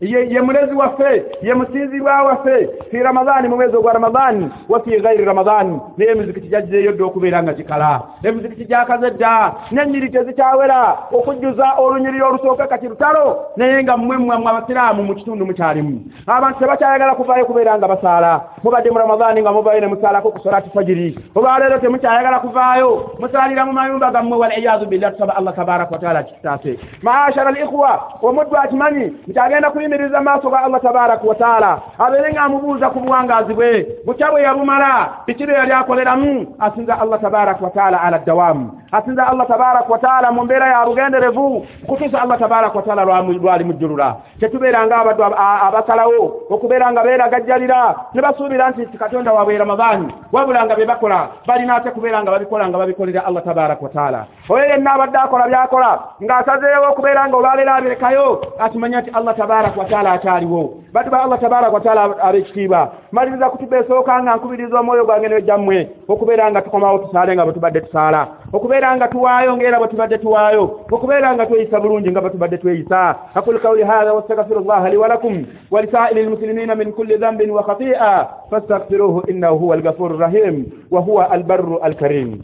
ye 0.00 0.40
mulezi 0.40 0.74
waffe 0.74 1.24
ye 1.42 1.54
musinzibwa 1.54 2.22
waffe 2.22 2.68
fi 2.90 2.98
ramadani 2.98 3.48
mu 3.48 3.56
mwezi 3.56 3.76
ogwa 3.76 3.92
ramadani 3.92 4.50
wa 4.68 4.80
fi 4.80 5.00
gairi 5.00 5.24
ramadani 5.24 5.80
naye 5.96 6.10
emizikiti 6.10 6.48
gyagizeeyo 6.48 6.92
dda 6.92 7.04
okubeera 7.04 7.42
nga 7.42 7.52
gikala 7.52 8.02
emizikiti 8.22 8.64
gyakaze 8.64 9.10
dda 9.10 9.52
n'ennyiri 9.72 10.10
tezikyawera. 10.10 10.98
Okujjuza 11.12 11.66
olunyiriri 11.78 12.22
olusooka 12.22 12.66
kati 12.66 12.88
lutalo. 12.88 13.46
Naye 13.56 13.82
nga 13.82 13.96
mmwe 13.96 14.16
mmwe 14.16 14.36
abasiraamu 14.36 15.02
mu 15.02 15.14
kitundu 15.14 15.46
mukyalimu. 15.46 16.00
Abantu 16.26 16.58
tebakyayagala 16.58 17.14
kuvaayo 17.14 17.44
kubeera 17.44 17.78
nga 17.78 17.88
basaala. 17.88 18.40
Mubadde 18.64 18.90
mu 18.90 18.98
ramadani 18.98 19.42
nga 19.42 19.52
muvaayo 19.52 19.80
ne 19.80 19.86
musaalako 19.86 20.30
ku 20.30 20.40
solati 20.40 20.70
fajiri. 20.70 21.18
Olwaleero 21.34 21.78
temukyayagala 21.78 22.40
kuvaayo 22.40 23.16
musaalira 23.20 23.64
mu 23.64 23.72
mayumba 23.72 24.10
gammwe 24.10 24.38
waliyazu 24.38 24.86
billah 24.86 25.12
tusaba 25.12 25.36
allah 25.36 25.54
tabaraka 25.54 25.94
wataala 25.94 26.22
kikitaase 26.22 26.78
maashara 27.02 27.48
al 27.48 27.56
ikhwa 27.56 28.18
omuddu 28.22 28.56
akimanyi 28.56 29.12
nti 29.28 29.38
agenda 29.38 29.70
kuyimiriza 29.92 30.20
maaso 30.20 30.50
ga 30.50 30.58
allah 30.64 30.80
tabaraka 30.82 31.26
wataala 31.28 31.80
abeere 31.98 32.32
nga 32.32 32.42
amubuuza 32.42 32.90
ku 32.90 33.00
buwangaazi 33.00 33.54
bwe 33.54 33.86
bukya 34.06 34.30
bwe 34.30 34.42
yabumala 34.42 35.08
biki 35.26 35.46
bye 35.46 35.56
yali 35.56 35.72
akoleramu? 35.72 36.56
Asinza 36.58 37.00
allah 37.00 37.20
tabaraka 37.20 37.64
wataala 37.64 38.00
ala 38.02 38.18
ddawamu 38.18 38.81
asinza 38.92 39.26
allah 39.26 39.46
tabaraka 39.46 39.92
wataala 39.92 40.32
mu 40.32 40.44
mbeera 40.44 40.68
ya 40.68 40.86
bugenderevu 40.86 41.66
kutuusa 41.86 42.22
allah 42.22 42.38
tabaraka 42.38 42.78
wataala 42.78 43.04
lwali 43.04 43.64
mujjulula 43.64 44.16
tetubeera 44.40 44.86
nga 44.86 44.96
abaddu 44.96 45.24
abasalawo 45.66 46.42
okubeera 46.50 46.92
nga 46.92 47.02
beeragajjalira 47.02 47.94
ne 48.14 48.22
basuubira 48.22 48.70
nti 48.70 48.98
katonda 48.98 49.32
waabwe 49.32 49.58
ramadaani 49.58 50.14
wabula 50.32 50.64
nga 50.64 50.76
be 50.76 50.86
bakola 50.86 51.28
balina 51.46 51.74
ate 51.76 51.90
kubeera 51.90 52.22
nga 52.22 52.30
babikola 52.30 52.68
nga 52.68 52.78
babikolera 52.78 53.24
allah 53.24 53.42
tabaraka 53.44 53.84
wataala 53.84 54.26
oyo 54.48 54.64
yenna 54.64 54.92
abadde 54.92 55.18
akola 55.18 55.48
byakola 55.48 55.90
ng'asazeewo 56.22 56.86
okubeera 56.92 57.28
nga 57.28 57.36
olwaleero 57.36 57.72
abirekayo 57.72 58.40
akimanya 58.58 59.00
nti 59.00 59.10
allah 59.10 59.36
tabaraka 59.36 59.80
wataala 59.80 60.12
akyaliwo. 60.12 60.74
Baddu 60.92 61.10
ba 61.10 61.22
allah 61.22 61.40
tabaraka 61.40 61.72
wataala 61.72 62.02
ab'ekitiibwa 62.22 62.92
maliriza 63.12 63.50
kutuba 63.50 63.78
esooka 63.78 64.22
nga 64.22 64.36
nkubiriza 64.36 64.80
omwoyo 64.80 65.04
gwange 65.04 65.28
nejjammwe 65.28 65.88
okubeera 66.08 66.50
nga 66.50 66.62
tukomawo 66.62 66.98
tusaale 66.98 67.34
nga 67.34 67.44
bwe 67.44 67.54
tubadde 67.54 67.80
tusaala 67.80 68.28
okubeera 68.52 68.96
nga 68.96 69.08
tuwaayo 69.08 69.56
ng'era 69.56 69.78
bwe 69.78 69.88
tubadde 69.88 70.18
tuwaayo 70.18 70.84
okubeera 70.92 71.34
nga 71.34 71.46
tweyisa 71.46 71.80
bulungi 71.80 72.10
nga 72.10 72.20
bwe 72.20 72.30
tubadde 72.30 72.58
tweyisa. 72.58 73.32
Aqulu 73.34 73.60
qawli 73.60 73.82
hadha 73.82 74.14
wastaghfiru 74.14 74.60
llaha 74.60 74.90
li 74.90 74.96
walakum 74.96 75.46
walisaa'iri 75.70 76.22
lmuslimina 76.22 76.74
min 76.74 76.92
kulli 76.92 77.16
dhanbin 77.16 77.50
wa 77.50 77.64
khati'a 77.64 78.28
fastaghfiruhu 78.50 79.24
innahu 79.30 79.58
huwa 79.58 79.76
alghafuru 79.76 80.18
rrahim 80.18 80.66
wa 80.90 81.00
huwa 81.00 81.30
albarru 81.30 81.78
alkarim 81.80 82.42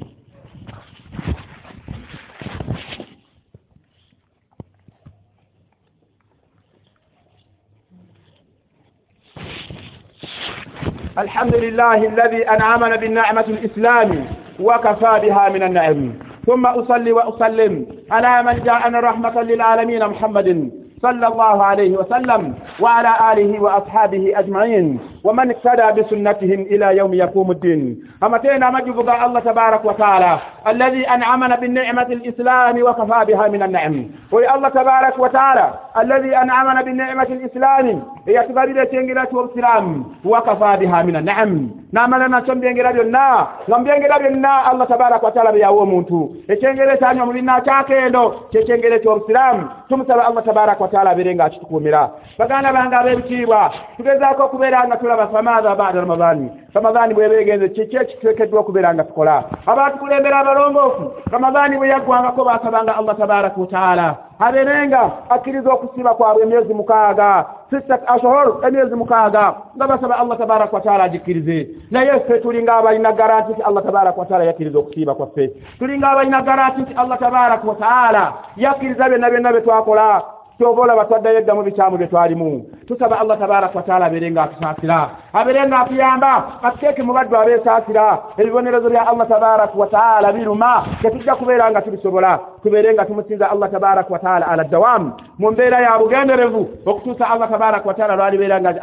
الحمد 11.19 11.55
لله 11.55 12.07
الذي 12.07 12.43
أنعمنا 12.51 12.97
بالنعمة 12.97 13.45
الإسلامي 13.49 14.23
وكفى 14.61 15.21
بها 15.23 15.49
من 15.49 15.63
النعم. 15.63 16.13
ثم 16.47 16.67
أصلي 16.67 17.13
وأسلم 17.13 17.87
على 18.11 18.43
من 18.43 18.63
جاءنا 18.65 19.01
رحمة 19.01 19.43
للعالمين 19.43 20.07
محمد 20.07 20.71
صلى 21.03 21.27
الله 21.27 21.65
عليه 21.65 21.97
وسلم 21.97 22.55
وعلى 22.81 23.13
آله 23.33 23.63
وأصحابه 23.63 24.33
أجمعين. 24.37 25.01
ومن 25.25 25.51
اقتدى 25.51 26.03
بسنتهم 26.03 26.61
إلى 26.61 26.97
يوم 26.97 27.15
يقوم 27.15 27.51
الدين. 27.51 28.03
أمتينا 28.25 28.71
مجبض 28.71 29.11
الله 29.11 29.41
تبارك 29.41 29.85
وتعالى 29.85 30.39
الذي 30.67 31.09
أنعمنا 31.09 31.57
بالنعمة 31.57 32.03
الإسلام 32.03 32.83
وكفى 32.83 33.25
بها 33.25 33.49
من 33.49 33.63
النعم. 33.63 34.07
وي 34.33 34.55
الله 34.55 34.69
تبارك 34.69 35.19
وتعالى 35.19 35.71
الذي 35.99 36.37
أنعمنا 36.37 36.83
بالنعمة 36.83 37.23
الإسلام 37.23 38.03
eyatubalira 38.29 38.83
ekyengera 38.85 39.27
ky'obusiraamu 39.27 40.05
wakafa 40.25 40.77
biha 40.77 41.05
mina 41.05 41.21
naamu 41.21 41.71
n'amala 41.93 42.29
nakyo 42.29 42.55
mu 42.55 42.61
byengera 42.61 42.93
byonna 42.93 43.25
nga 43.65 43.79
mu 43.79 43.85
byengera 43.85 44.19
byonna 44.19 44.53
allah 44.71 44.87
tabaraka 44.89 45.27
wataala 45.27 45.53
beyawa 45.53 45.83
omuntu. 45.83 46.37
Ekyengera 46.53 46.95
ekyanywa 46.95 47.27
mu 47.27 47.33
binnakyakendo 47.33 48.23
kyekyengera 48.53 48.97
eky'obusiraamu 48.97 49.63
tumusaba 49.89 50.29
allah 50.29 50.45
tabaraka 50.45 50.85
wataala 50.85 51.11
abeere 51.11 51.35
nga 51.35 51.45
akitukuumira 51.45 52.03
baganda 52.39 52.73
bange 52.73 52.97
ab'ebitiibwa 52.97 53.73
tugezaako 53.97 54.43
okubeera 54.45 54.85
nga 54.87 54.97
tulaba 55.01 55.33
famaatha 55.33 55.75
bada 55.75 56.01
ramadaani 56.01 56.47
ramadaani 56.75 57.15
bwebeegenze 57.15 57.69
kiki 57.69 57.97
ekiteekeddwa 57.97 58.61
okubeera 58.61 58.95
nga 58.95 59.05
tukola? 59.05 59.45
Abatukulembera 59.67 60.39
abalongoofu 60.39 61.05
ramadaani 61.33 61.77
bwe 61.77 61.89
yaggwangako 61.89 62.45
baasabanga 62.45 62.97
allah 62.97 63.17
tabaraka 63.17 63.61
wataala 63.61 64.28
abeerenga 64.39 65.13
akkiriza 65.29 65.71
okusiba 65.73 66.15
kwabwe 66.15 66.43
emyezi 66.43 66.75
mukaaga. 66.75 67.47
Sittat 67.71 68.03
ashhur 68.07 68.67
emyezi 68.67 68.95
mukaaga 68.95 69.55
nga 69.77 69.87
basaba 69.87 70.19
allah 70.19 70.39
tabaraka 70.39 70.77
wataala 70.77 71.05
agikkirize. 71.05 71.69
Naye 71.91 72.21
ffe 72.21 72.41
tulinga 72.41 72.77
abalina 72.77 73.13
garanti 73.13 73.53
nti 73.53 73.63
allah 73.63 73.85
tabaraka 73.85 74.21
wataala 74.21 74.45
yakkiriza 74.45 74.79
okusiiba 74.79 75.15
kwaffe. 75.15 75.51
Tulinga 75.79 76.11
abalina 76.11 76.43
garanti 76.43 76.83
nti 76.83 76.95
allah 76.95 77.19
tabaraka 77.19 77.69
wataala 77.69 78.33
yakkiriza 78.57 79.09
byonna 79.09 79.31
byonna 79.31 79.53
bye 79.53 79.61
twakola 79.61 80.23
kyoba 80.59 80.83
olaba 80.83 81.05
twaddayo 81.05 81.39
eddamu 81.39 81.63
bikyamu 81.63 81.99
bye 81.99 82.07
twalimu 82.07 82.67
tusaba 82.87 83.21
allah 83.21 83.39
tabaraka 83.39 83.79
wataala 83.79 84.07
abeere 84.07 84.31
nga 84.31 84.43
atusaasira 84.43 85.11
abeere 85.33 85.67
nga 85.67 85.81
atuyamba 85.81 86.33
atuteeke 86.63 87.03
mu 87.03 87.13
baddu 87.13 87.37
abeesaasira. 87.37 88.19
Ebibonerezo 88.39 88.91
bya 88.91 89.07
allah 89.07 89.29
tabaraka 89.29 89.79
wataala 89.79 90.33
biruma 90.33 90.85
tetujja 91.03 91.35
kubeera 91.35 91.71
nga 91.71 91.83
tubisobola 91.83 92.41
tubeere 92.63 92.95
nga 92.95 93.05
tumusinza 93.05 93.51
allah 93.51 93.71
tabaraka 93.71 94.13
wataala 94.13 94.49
ala 94.49 94.65
dawamu 94.65 95.13
mu 95.39 95.51
mbeera 95.51 95.81
ya 95.81 95.99
bugenderevu 95.99 96.69
okutuusa 96.87 97.31
allah 97.31 97.51
tabaraka 97.51 97.89
wataala 97.89 98.17
lwalibeera 98.17 98.61
nga 98.61 98.83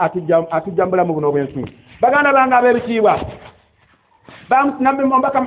atujja 0.51 0.85
mu 0.85 0.91
bulamu 0.91 1.13
buno 1.13 1.29
obwensi 1.29 1.65
baganda 2.01 2.33
bange 2.33 2.55
ab'ebitiibwa 2.55 3.19
nabbi 4.79 5.03
omubaka 5.03 5.41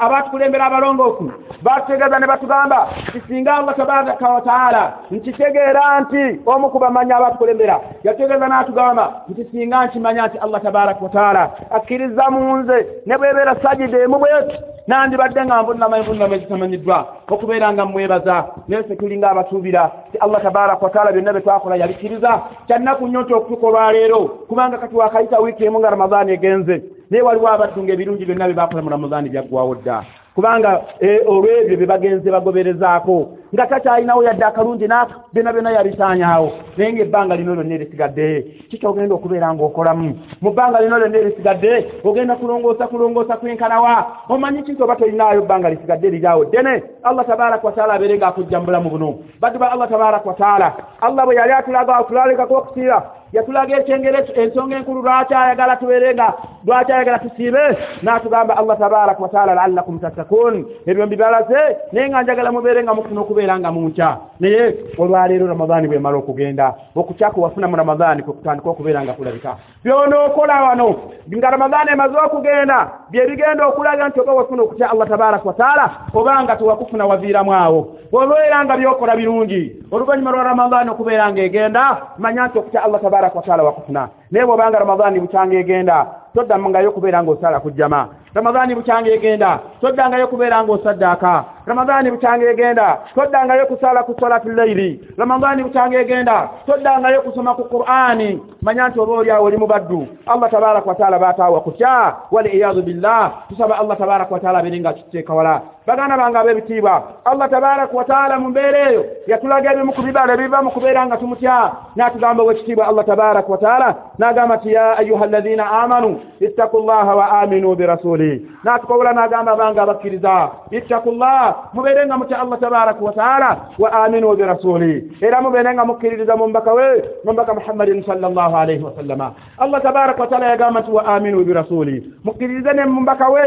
abatukulembera 0.00 0.66
abalongoofu. 0.66 1.32
Batutegeeza 1.62 2.18
ne 2.18 2.26
batugamba 2.26 2.88
kisinga 3.12 3.54
allah 3.54 3.76
tabaraka 3.76 4.28
wataala 4.28 4.92
nkitegeera 5.10 6.00
nti 6.00 6.40
omu 6.46 6.70
kubamanya 6.70 7.16
abatukulembera 7.16 7.80
yategeeza 8.04 8.48
n'atugamba 8.48 9.22
nti 9.28 9.44
singa 9.50 9.86
nkimanya 9.86 10.26
nti 10.26 10.38
allah 10.38 10.62
tabaraka 10.62 11.04
wataala 11.04 11.50
akkiriza 11.70 12.30
mu 12.30 12.56
nze 12.56 12.86
ne 13.06 13.18
bwebeera 13.18 13.56
sajida 13.62 13.98
emu 13.98 14.18
bweti 14.18 14.56
nandibadde 14.86 15.44
nga 15.44 15.62
nvunama 15.62 15.98
envunama 15.98 16.34
ezitamanyiddwa 16.34 17.06
okubeera 17.28 17.72
nga 17.72 17.84
mwebaza. 17.84 18.44
Ffe 18.68 18.96
tulinga 18.96 19.30
abasuubira 19.30 19.90
ti 20.12 20.18
allah 20.18 20.42
tabaraka 20.42 20.84
wataala 20.84 21.12
byonna 21.12 21.32
bye 21.32 21.42
twakola 21.42 21.76
yabikkiriza. 21.76 22.40
Kyannaku 22.66 23.06
nnyo 23.06 23.22
nti 23.22 23.34
okutuka 23.34 23.66
olwaleero 23.66 24.20
kubanga 24.48 24.78
kati 24.78 24.96
wakayita 24.96 25.38
wiiki 25.38 25.64
emu 25.64 25.78
nga 25.78 25.90
ramadaani 25.90 26.32
egenze 26.32 26.82
naye 27.10 27.22
waliwo 27.22 27.48
abaddu 27.48 27.82
nga 27.82 27.92
ebirungi 27.92 28.24
byonna 28.24 28.46
bye 28.46 28.54
bakola 28.54 28.82
mu 28.82 28.90
ramadaani 28.90 29.28
byaggwawo 29.28 29.74
dda. 29.74 30.04
Kubanga 30.34 30.82
olw'ebyo 31.26 31.76
bye 31.76 31.86
bagenze 31.86 32.30
bagoberezaako 32.30 33.16
nga 33.54 33.66
takyalinawo 33.66 34.22
yadde 34.22 34.44
akalungi 34.44 34.86
naaka 34.86 35.14
byonna 35.32 35.52
byonna 35.52 35.70
yabisaanyaawo 35.70 36.48
naye 36.76 36.92
nga 36.92 37.02
ebbanga 37.02 37.36
lino 37.36 37.54
lyonna 37.54 37.74
erisigadde 37.74 38.26
kikyogenda 38.70 39.14
okubeera 39.14 39.50
ng'okolamu? 39.54 40.10
Mu 40.40 40.50
bbanga 40.50 40.80
lino 40.80 40.98
lyonna 40.98 41.18
erisigadde 41.18 41.72
ogenda 42.04 42.36
kulongoosa 42.36 42.86
kulongoosa 42.86 43.36
kwenkanawa 43.36 44.06
omanyi 44.28 44.62
kinti 44.62 44.82
oba 44.82 44.96
tolinaayo 44.96 45.42
bbanga 45.42 45.70
lisigadde 45.70 46.10
liryawo 46.10 46.44
ddene? 46.44 46.82
Allah 47.02 47.26
tabaraka 47.26 47.66
wataala 47.66 47.94
abeere 47.94 48.18
ngaakujja 48.18 48.60
mu 48.60 48.66
bulamu 48.66 48.90
buno. 48.90 49.18
Baddu 49.40 49.58
ba 49.58 49.72
allah 49.72 49.88
tabaraka 49.88 50.28
wataala 50.28 50.68
allah 51.00 51.26
bwe 51.26 51.34
yali 51.34 51.52
atulaga 51.52 52.00
okulalekako 52.00 52.54
okusiira 52.54 53.02
yatulaga 53.32 53.76
ekyengere 53.78 54.18
ensonga 54.34 54.76
enkulu 54.76 55.02
lwaki 55.02 55.34
ayagala 55.34 55.76
tubeere 55.76 56.14
nga 56.14 56.34
lwaki 56.66 56.92
ayagala 56.92 57.18
tusiibe? 57.18 57.64
N'atugamba 58.02 58.56
allah 58.58 58.78
tabaraka 58.78 59.22
wataala 59.22 59.54
laallakum 59.54 59.98
tattakun 59.98 60.66
ebyo 60.86 61.06
mbibalaze 61.06 61.60
naye 61.92 62.08
nga 62.08 62.22
njagala 62.22 62.52
mubeere 62.52 62.82
nga 62.82 62.94
mufuna 62.94 63.20
okubeera 63.20 63.58
nga 63.58 63.72
munkya 63.72 64.16
naye 64.40 64.74
olwaleero 64.98 65.46
ramadaani 65.46 65.88
bwemala 65.88 66.16
okugenda 66.18 66.74
okukyako 66.96 67.40
wafuna 67.40 67.68
mu 67.68 67.76
ramadaani 67.76 68.22
kwekutandika 68.22 68.70
okubeera 68.70 69.02
nga 69.02 69.12
kulabika. 69.12 69.56
Byonookola 69.84 70.62
wano 70.62 70.96
nga 71.36 71.50
ramadaani 71.50 71.90
emaze 71.90 72.16
okugenda 72.26 72.90
byebigenda 73.10 73.66
okulaga 73.66 74.08
nti 74.08 74.20
oba 74.20 74.32
wafuna 74.32 74.62
okutya 74.62 74.90
allah 74.90 75.08
tabaraka 75.08 75.48
wataala 75.48 75.90
oba 76.14 76.42
nga 76.42 76.56
tewakufuna 76.56 77.06
waviiramu 77.06 77.54
awo. 77.54 77.96
Olwera 78.12 78.64
nga 78.64 78.76
byokola 78.76 79.16
birungi 79.16 79.86
oluvannyuma 79.92 80.30
lwa 80.30 80.44
ramadaani 80.44 80.90
okubeera 80.90 81.32
nga 81.32 81.42
egenda 81.42 82.02
manya 82.18 82.46
nti 82.46 82.58
okutya 82.58 82.82
allah 82.84 83.00
tabaraka 83.00 83.19
wataala 83.34 83.62
wakufuna 83.62 84.08
naye 84.30 84.46
bwobanga 84.46 84.78
ramadaani 84.78 85.20
bukyanga 85.20 85.56
egenda 85.56 86.06
toddamu 86.34 86.70
ngayo 86.70 86.88
okubeera 86.90 87.22
ng'osala 87.22 87.60
kujjama 87.60 88.08
ramadaani 88.34 88.74
bukyange 88.74 89.10
egenda 89.14 89.60
toddangayo 89.80 90.26
kubeera 90.28 90.62
ng'osaddaaka 90.62 91.44
ramadaani 91.66 92.10
bukyange 92.10 92.46
egenda 92.50 92.98
toddangayo 93.14 93.66
kusala 93.66 94.02
ku 94.02 94.14
salatu 94.20 94.48
leyiri 94.48 95.00
ramadaani 95.18 95.62
bukyange 95.62 95.96
egenda 96.00 96.50
toddangayo 96.66 97.22
kusoma 97.22 97.54
ku 97.54 97.64
qur'ani. 97.64 98.40
Manya 98.62 98.88
nti 98.88 99.00
oba 99.00 99.12
oliawo 99.12 99.46
oli 99.46 99.56
mubaddu 99.56 100.06
allah 100.26 100.50
tabaraka 100.50 100.88
wataala 100.88 101.18
baataawa 101.18 101.60
kutya? 101.60 102.16
Waliyadu 102.30 102.82
billah 102.82 103.32
tusaba 103.48 103.78
allah 103.78 103.96
tabaraka 103.98 104.34
wataala 104.34 104.58
abeere 104.58 104.80
nga 104.80 104.92
kituteeka 104.92 105.34
wala. 105.34 105.62
Baganda 105.86 106.16
bange 106.16 106.38
ab'ebitiibwa 106.38 107.02
allah 107.24 107.50
tabaraka 107.50 107.96
wataala 107.96 108.38
mu 108.38 108.48
mbeera 108.48 108.90
eyo 108.90 109.04
yatulaga 109.26 109.72
ebimu 109.72 109.92
ku 109.92 110.02
bibala 110.02 110.34
ebiva 110.34 110.62
mu 110.62 110.70
kubeera 110.70 111.06
nga 111.06 111.16
tumutya. 111.16 111.72
N'atugamba 111.96 112.42
owekitiibwa 112.42 112.88
allah 112.88 113.04
tabaraka 113.04 113.52
wataala 113.52 113.88
n'agamba 114.18 114.56
nti 114.56 114.72
ya 114.72 114.98
ayuha 114.98 115.24
alladhina 115.24 115.70
amanu 115.82 116.19
ittaku 116.40 116.78
llaha 116.86 117.14
wa 117.16 117.26
aminu 117.40 117.74
birasuli 117.76 118.46
n'atukowula 118.64 119.12
n'agamba 119.12 119.56
bange 119.56 119.80
abakkiriza. 119.80 120.50
Ittaku 120.70 121.10
llah 121.12 121.70
mubeere 121.74 122.06
nga 122.06 122.16
mutya 122.18 122.40
allah 122.40 122.58
tabaraka 122.60 123.04
wataala 123.04 123.50
wa 123.78 123.88
aminu 124.04 124.36
birasuli 124.36 125.12
era 125.20 125.40
mubeere 125.40 125.74
nga 125.74 125.84
mukkiririza 125.84 126.36
mu 126.36 126.48
mbaka 126.48 126.72
we 126.74 126.88
mu 127.24 127.32
mbaka 127.32 127.54
muhammadin 127.54 128.02
sallallahu 128.04 128.54
alaihi 128.56 128.84
wasallama 128.84 129.34
allah 129.58 129.82
tabaraka 129.82 130.20
wataala 130.20 130.46
yagamba 130.50 130.80
nti 130.80 130.90
wa 130.90 131.04
aminu 131.06 131.44
birasuli 131.44 131.96
mukkiririze 132.24 132.72
ne 132.72 132.84
mu 132.84 133.00
mbaka 133.00 133.28
we 133.28 133.44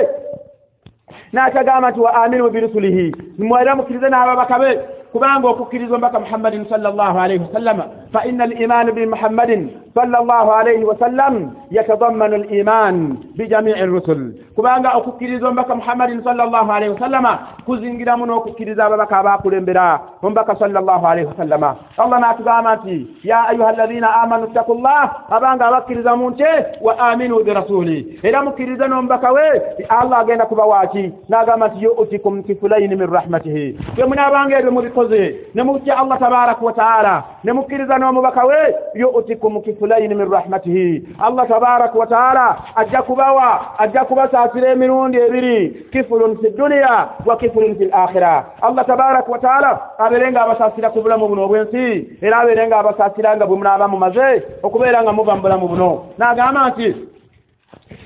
n'atagamba 1.33 1.91
nti 1.91 1.99
wa 1.99 2.13
aminu 2.23 2.49
birusulihi 2.49 3.15
mwera 3.37 3.75
mukkirize 3.75 4.09
n'ababaka 4.09 4.59
be 4.59 4.71
kubanga 5.13 5.47
okukkiriza 5.47 5.97
mbaka 5.97 6.19
muhammadin 6.19 6.65
sallallahu 6.69 7.17
alaihi 7.19 7.43
wasallama 7.45 7.85
fa 8.13 8.25
inna 8.25 8.43
al-iman 8.43 8.91
bi 8.91 9.05
muhammadin 9.05 9.69
sallallahu 9.95 10.49
alaihi 10.51 10.83
wasallam 10.83 11.51
yatadammanu 11.71 12.35
al-iman 12.35 13.17
bi 13.37 13.47
jami'i 13.47 13.77
ar-rusul. 13.77 14.33
Kubanga 14.55 14.97
okukkiriza 14.97 15.51
mbaka 15.51 15.75
muhammadin 15.75 16.23
sallallahu 16.23 16.71
alaihi 16.71 16.93
wasallama 16.93 17.39
kuzingiramu 17.65 18.25
n'okukkiriza 18.25 18.85
ababaka 18.85 19.17
abakulembera 19.17 19.99
mbaka 20.23 20.55
sallallahu 20.55 21.07
alaihi 21.07 21.27
wasallama 21.27 21.75
allah 21.97 22.19
n'atugamba 22.19 22.75
nti 22.75 23.07
ya 23.23 23.47
ayuha 23.47 23.69
alladhina 23.69 24.15
amanu 24.21 24.47
ttaqullah 24.47 25.29
abanga 25.29 25.65
abakkiriza 25.67 26.15
mu 26.15 26.29
nte 26.29 26.51
wa 26.81 26.99
aminu 26.99 27.43
birasuli 27.43 28.19
era 28.23 28.41
mukkirize 28.41 28.87
n'omubaka 28.87 29.31
we 29.31 29.45
allah 29.89 30.19
agenda 30.19 30.45
kuba 30.45 30.65
waki 30.65 31.13
n'agamba 31.29 31.67
nti 31.67 31.83
yu'tikum 31.85 32.43
kifulaini 32.43 32.95
min 32.95 33.07
rahmatihi. 33.13 33.77
Bwe 33.95 34.05
munaabanga 34.05 34.59
ebyo 34.59 34.71
mubikoze 35.03 35.35
ne 35.55 35.63
mutya 35.63 35.97
allah 35.97 36.19
tabaraka 36.19 36.65
wa 36.65 36.73
taala. 36.73 37.23
Ne 37.43 37.53
mukkiriza 37.53 37.97
n'omubaka 37.97 38.45
we 38.45 38.55
yu'tikum 38.95 39.61
kifulaini 39.61 40.15
min 40.15 40.29
rahmatihi. 40.31 41.03
Allah 41.19 41.47
tabaraka 41.47 41.97
wa 41.99 42.07
taala 42.07 42.57
ajja 42.75 43.01
kubawa 43.01 43.79
ajja 43.79 44.03
kubasaasira 44.05 44.69
emirundi 44.71 45.17
ebiri. 45.17 45.87
Kifulun 45.91 46.37
fi 46.41 46.49
duniya 46.49 47.09
wa 47.25 47.37
kifulun 47.37 47.75
fi 47.75 47.85
lakhira 47.85 48.45
allah 48.61 48.85
tabaraka 48.85 49.31
wa 49.31 49.39
taala 49.39 49.79
abeere 49.97 50.31
nga 50.31 50.41
abasaasira 50.41 50.89
ku 50.89 51.01
bulamu 51.01 51.27
buno 51.27 51.43
obw'ensi 51.45 52.17
era 52.21 52.39
abeere 52.39 52.67
nga 52.67 52.79
abasaasira 52.79 53.35
nga 53.35 53.45
bwe 53.45 53.57
munaaba 53.57 53.87
mumaze 53.87 54.43
okubeera 54.63 55.03
nga 55.03 55.11
muva 55.11 55.35
mu 55.35 55.41
bulamu 55.41 55.67
buno. 55.67 55.89
N'agamba 56.17 56.69
nti 56.69 57.12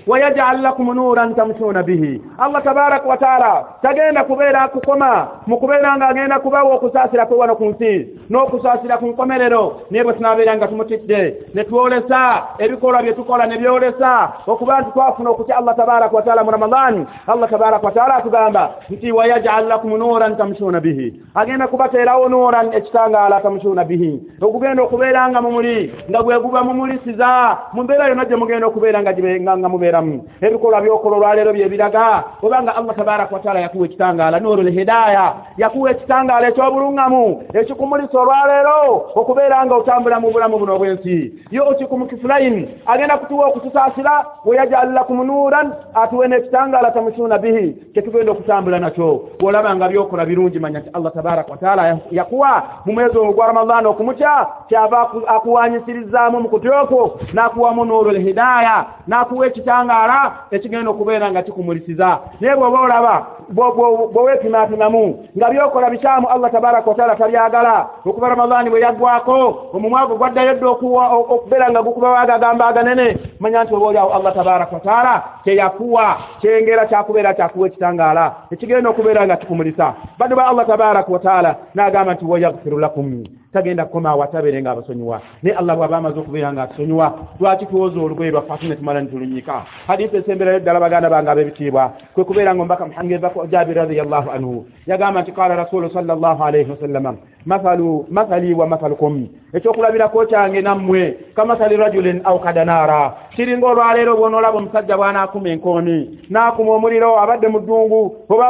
wayajal 0.08 0.62
lakum 0.62 0.96
nuran 0.96 1.36
tamshuna 1.36 1.84
bihi 1.84 2.22
allah 2.38 2.64
tabaraka 2.64 3.08
wataala 3.08 3.66
tagenda 3.82 4.24
kubeera 4.24 4.68
kukoma 4.68 5.28
mukubeera 5.48 5.98
nga 5.98 6.08
agenda 6.08 6.40
kubawa 6.40 6.76
okusaasira 6.76 7.26
kwe 7.26 7.38
wano 7.38 7.56
ku 7.56 7.66
nsi 7.66 8.08
n'okusaasira 8.30 8.98
ku 8.98 9.08
nkomerero 9.08 9.82
naye 9.92 10.04
bwe 10.04 10.14
tunaabeera 10.14 10.58
nga 10.58 10.68
tumutidde 10.68 11.52
ne 11.54 11.64
twolesa 11.64 12.44
ebikolwa 12.60 13.02
bye 13.02 13.14
tukola 13.14 13.46
ne 13.46 13.58
byolesa 13.58 14.34
okuba 14.48 14.82
nti 14.82 14.92
twafuna 14.92 15.30
okutya 15.30 15.58
allah 15.58 15.76
tabaraka 15.76 16.16
wataala 16.16 16.44
mu 16.44 16.52
ramadaani 16.52 17.06
allah 17.28 17.50
tabaraka 17.50 17.86
wataala 17.86 18.16
atugamba 18.16 18.64
nti 18.90 19.12
wayajal 19.12 19.68
lakum 19.68 19.98
nuran 19.98 20.38
tamshuna 20.38 20.80
bihi 20.80 21.22
agenda 21.36 21.68
kubateerawo 21.68 22.30
nuran 22.30 22.74
ekitangaala 22.74 23.42
tamshuna 23.42 23.84
bihi 23.84 24.22
ogugenda 24.42 24.84
okubeera 24.84 25.30
nga 25.30 25.42
mumuli 25.42 25.94
nga 26.10 26.24
gwe 26.24 26.40
guba 26.40 26.64
mumulisiza 26.64 27.58
mu 27.74 27.84
mbeera 27.84 28.08
yonna 28.08 28.26
gye 28.26 28.36
mugenda 28.36 28.68
okubeera 28.68 29.02
nga 29.02 29.14
mubeera 29.70 29.98
bulamu 30.02 30.24
ebikolwa 30.42 30.82
byokola 30.82 31.16
olwaleero 31.18 31.54
byebiraga 31.54 32.24
obanga 32.42 32.76
allah 32.76 32.96
tabaraka 32.96 33.36
wataala 33.36 33.60
yakuwa 33.60 33.86
ekitangaala 33.86 34.40
noolul 34.40 34.72
hidaya 34.72 35.34
yakuwa 35.58 35.92
ekitangaala 35.92 36.48
ekyobuluŋŋamu 36.48 37.44
ekikumulisa 37.54 38.20
olwaleero 38.20 39.12
okubeera 39.16 39.66
nga 39.66 39.76
otambula 39.76 40.20
mu 40.20 40.32
bulamu 40.32 40.60
buno 40.60 40.76
obw'ensi. 40.76 41.34
Yu'tikum 41.52 42.08
kifulain 42.08 42.68
agenda 42.86 43.18
kutuwa 43.18 43.48
okutusaasira 43.48 44.26
weyajal 44.46 44.94
lakum 44.94 45.24
nuuran 45.26 45.74
atuwe 45.94 46.28
n'ekitangaala 46.28 46.92
tamusuuna 46.92 47.38
bihi 47.38 47.92
kyetugenda 47.94 48.32
okutambula 48.32 48.80
nakyo. 48.80 49.30
Bw'olaba 49.40 49.76
nga 49.76 49.90
byokola 49.90 50.26
birungi 50.26 50.60
manya 50.60 50.80
nti 50.80 50.90
allah 50.94 51.14
tabaraka 51.14 51.52
wataala 51.52 51.98
yakuwa 52.12 52.64
mu 52.86 52.94
mwezi 52.94 53.18
ogwo 53.18 53.34
gwa 53.34 53.48
ramadana 53.48 53.90
okumutya 53.90 54.48
kyava 54.70 55.10
akuwanyisirizaamu 55.28 56.40
mu 56.40 56.50
kutya 56.50 56.82
okwo 56.82 57.20
n'akuwamu 57.34 57.86
noolul 57.86 58.20
hidaya 58.20 58.86
n'akuwa 59.08 59.48
ekitangaala 59.58 60.34
ekigenda 60.52 60.90
okubeera 60.92 61.32
nga 61.32 61.42
kikumulisiza. 61.42 62.20
Naye 62.40 62.56
bw'oba 62.56 62.80
olaba 62.86 63.16
bweweepimapimamu 63.50 65.30
nga 65.38 65.50
byokola 65.50 65.90
bikyamu 65.90 66.28
allah 66.28 66.52
tabaraka 66.52 66.90
wataala 66.90 67.16
tabyagala 67.16 67.88
okuba 68.06 68.30
ramadaani 68.30 68.70
bwe 68.70 68.82
yaggwako 68.82 69.70
omumwago 69.74 70.16
gwaddayo 70.16 70.54
dda 70.54 70.68
okubeera 70.68 71.72
nga 71.72 71.82
gukubawo 71.82 72.18
agagamba 72.18 72.68
aganene 72.68 73.18
manya 73.40 73.64
nti 73.64 73.76
oba 73.76 73.88
oliawo 73.88 74.14
allah 74.14 74.34
tabaraka 74.34 74.76
wataala 74.76 75.24
kyeyakuwa 75.44 76.18
kyengera 76.42 76.86
kyakubeera 76.86 77.34
kyakuwa 77.34 77.68
ekitangaala. 77.68 78.36
Ekigenda 78.52 78.90
okubeera 78.90 79.26
nga 79.26 79.38
kikumulisa. 79.38 79.94
Baddu 80.20 80.36
ba 80.36 80.48
allah 80.48 80.68
tabaraka 80.68 81.12
wataala 81.12 81.56
n'agamba 81.76 82.14
nti 82.14 82.26
wayagfiru 82.26 82.80
lakum. 82.80 83.24
Tagenda 83.54 83.86
kukomaawo 83.86 84.24
atabeere 84.24 84.62
nga 84.62 84.72
abasonyiwa. 84.72 85.22
Naye 85.44 85.56
allah 85.56 85.76
bw'aba 85.78 85.98
amaze 85.98 86.20
okubeera 86.20 86.54
nga 86.54 86.64
atusonyiwa 86.64 87.14
lwaki 87.40 87.66
tuwoza 87.66 88.00
olugoye 88.00 88.32
lwaffe 88.32 88.54
ate 88.54 88.68
ne 88.68 88.76
tumala 88.76 89.02
ne 89.02 89.08
tulunyika 89.08 89.64
hadisi 89.88 90.18
esemberayo 90.18 90.60
ddala 90.60 90.80
baganda 90.80 91.10
bange 91.10 91.30
ab'ebitiibwa. 91.32 91.92
Kwe 92.14 92.24
kubeera 92.24 92.56
nga 92.56 92.62
ombaka 92.62 92.86
muhangevako 92.86 93.37
jabir 93.52 93.76
radiallahu 93.76 94.30
anhu. 94.32 94.66
Yagamba 94.88 95.22
nti 95.22 95.32
qala 95.32 95.56
rasulu 95.56 95.90
sall 95.94 96.06
llahu 96.06 96.44
alaihi 96.44 96.72
wasallama 96.72 97.16
mathali 98.10 98.54
wa 98.54 98.68
mathalukum. 98.68 99.28
Ekyokulabirako 99.54 100.26
kyange 100.26 100.62
nammwe 100.62 101.18
kamathali 101.36 101.78
rajulin 101.78 102.22
au 102.24 102.40
kadanaara 102.40 103.14
kiringa 103.38 103.68
olwaleero 103.68 104.18
bwonoolaba 104.18 104.58
omusajja 104.58 104.98
bw'anaakuma 104.98 105.50
enkooni 105.54 105.98
n'akuma 106.32 106.72
omuliro 106.78 107.10
abadde 107.22 107.48
mu 107.54 107.60
ddungu 107.62 108.02
oba 108.34 108.48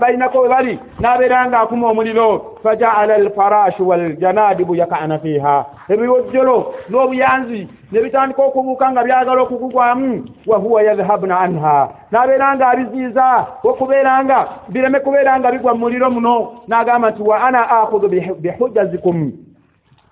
balinako 0.00 0.38
we 0.42 0.48
bali 0.48 0.74
n'abeera 1.00 1.46
nga 1.46 1.60
akuma 1.60 1.88
omuliro 1.88 2.60
fajaala 2.62 3.14
alfarashu 3.14 3.88
waljanadibu 3.88 4.74
yaka'ana 4.74 5.18
fiiha. 5.18 5.56
Ebiwojjolo 5.88 6.56
n'obuyanzi 6.90 7.68
ne 7.92 8.02
bitandika 8.02 8.42
okubuuka 8.44 8.92
nga 8.92 9.04
byagala 9.04 9.42
okugugwamu 9.42 10.24
wahuwa 10.46 10.82
yadhhabuna 10.82 11.40
anha. 11.40 11.88
N'abeera 12.12 12.56
nga 12.56 12.68
abiziiza 12.68 13.46
okubeera 13.64 14.24
nga 14.24 14.38
bireme 14.68 15.00
kubeera 15.00 15.40
nga 15.40 15.52
bigwa 15.52 15.72
mu 15.74 15.80
muliro 15.80 16.10
muno 16.10 16.36
n'agamba 16.68 17.10
nti 17.10 17.22
wa 17.22 17.36
ana 17.46 17.60
akhudhu 17.70 18.08
bihujjazikum 18.42 19.45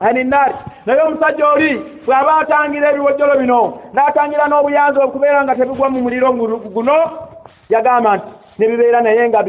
ani 0.00 0.24
nnaari 0.24 0.54
naye 0.86 1.00
omusajja 1.00 1.48
oli 1.48 1.70
bw'aba 2.06 2.36
atangira 2.36 2.90
ebiwojjolo 2.90 3.34
bino 3.38 3.60
n'atangira 3.94 4.48
n'obuyanzi 4.48 4.98
okubeera 5.00 5.44
nga 5.44 5.54
tebigwa 5.54 5.88
mu 5.90 6.00
muliro 6.00 6.32
guno 6.74 6.96
yagamba 7.68 8.16
nti 8.16 8.26
nebibeera 8.58 9.00
naye 9.00 9.28
nga 9.28 9.42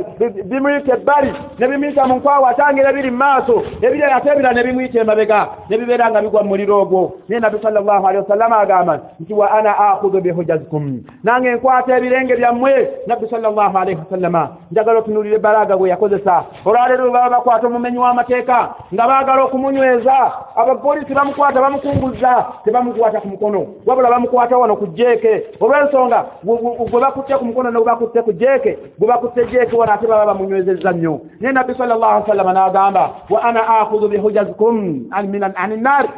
bimuyita 0.43 0.93
ebbali 0.93 1.33
ne 1.59 1.67
bimuyita 1.67 2.05
mu 2.05 2.15
nkwawa 2.15 2.49
atangira 2.49 2.93
biri 2.93 3.11
mu 3.11 3.17
maaso 3.17 3.63
ebiri 3.81 4.03
ate 4.03 4.29
ebira 4.29 4.53
ne 4.53 4.63
bimuyita 4.63 4.99
emabega 4.99 5.47
ne 5.69 5.77
bibeera 5.77 6.09
nga 6.09 6.21
bigwa 6.21 6.43
mu 6.43 6.49
muliro 6.49 6.81
ogwo. 6.81 7.11
Naye 7.27 7.39
nabbi 7.39 7.57
sallallahu 7.61 8.07
alehi 8.07 8.23
wasallama 8.23 8.57
agamba 8.57 8.99
nti 9.19 9.33
wa 9.33 9.51
ana 9.51 9.77
akhudhu 9.79 10.21
bihujazikum? 10.21 11.01
Nange 11.23 11.47
enkwata 11.49 11.97
ebirenge 11.97 12.35
byammwe 12.35 12.89
nabbi 13.07 13.27
sallallahu 13.27 13.77
alaihi 13.77 13.99
wasallama 13.99 14.49
njagala 14.71 14.99
otunulire 14.99 15.37
balaga 15.37 15.77
bwe 15.77 15.89
yakozesa. 15.89 16.43
Olwaleero 16.65 17.11
baba 17.11 17.29
bakwata 17.29 17.67
omumenyi 17.67 17.97
w'amateeka 17.97 18.69
nga 18.93 19.07
baagala 19.07 19.43
okumunyweza 19.43 20.31
abapoliisi 20.55 21.13
bamukwata 21.13 21.61
bamukunguza 21.61 22.45
tebamukwata 22.63 23.21
ku 23.21 23.27
mukono. 23.27 23.65
Wabula 23.85 24.09
bamukwata 24.09 24.57
wano 24.57 24.75
ku 24.75 24.87
jeeke 24.87 25.43
olw'ensonga 25.59 26.25
gwe 26.43 26.99
bakutte 27.01 27.37
ku 27.37 27.45
mukono 27.45 27.71
ne 27.71 27.77
gwe 27.77 27.85
bakutte 27.85 28.21
ku 28.21 28.33
jeeke 28.33 28.77
gubakutte 28.99 29.45
jeeke 29.51 29.75
wona 29.75 29.93
ate 29.93 30.07
baba 30.07 30.25
bamunywezezza 30.25 30.91
nnyo. 30.91 31.21
Naye 31.39 31.53
nabbi 31.53 31.73
sallallahu 31.73 32.11
alaihi 32.13 32.29
wasallam 32.29 32.53
n'agamba 32.55 33.03
wa 33.29 33.43
ana 33.43 33.61
akhudhu 33.79 34.07
bihujazikum 34.07 35.05
ani 35.11 35.75
nnaari 35.77 36.09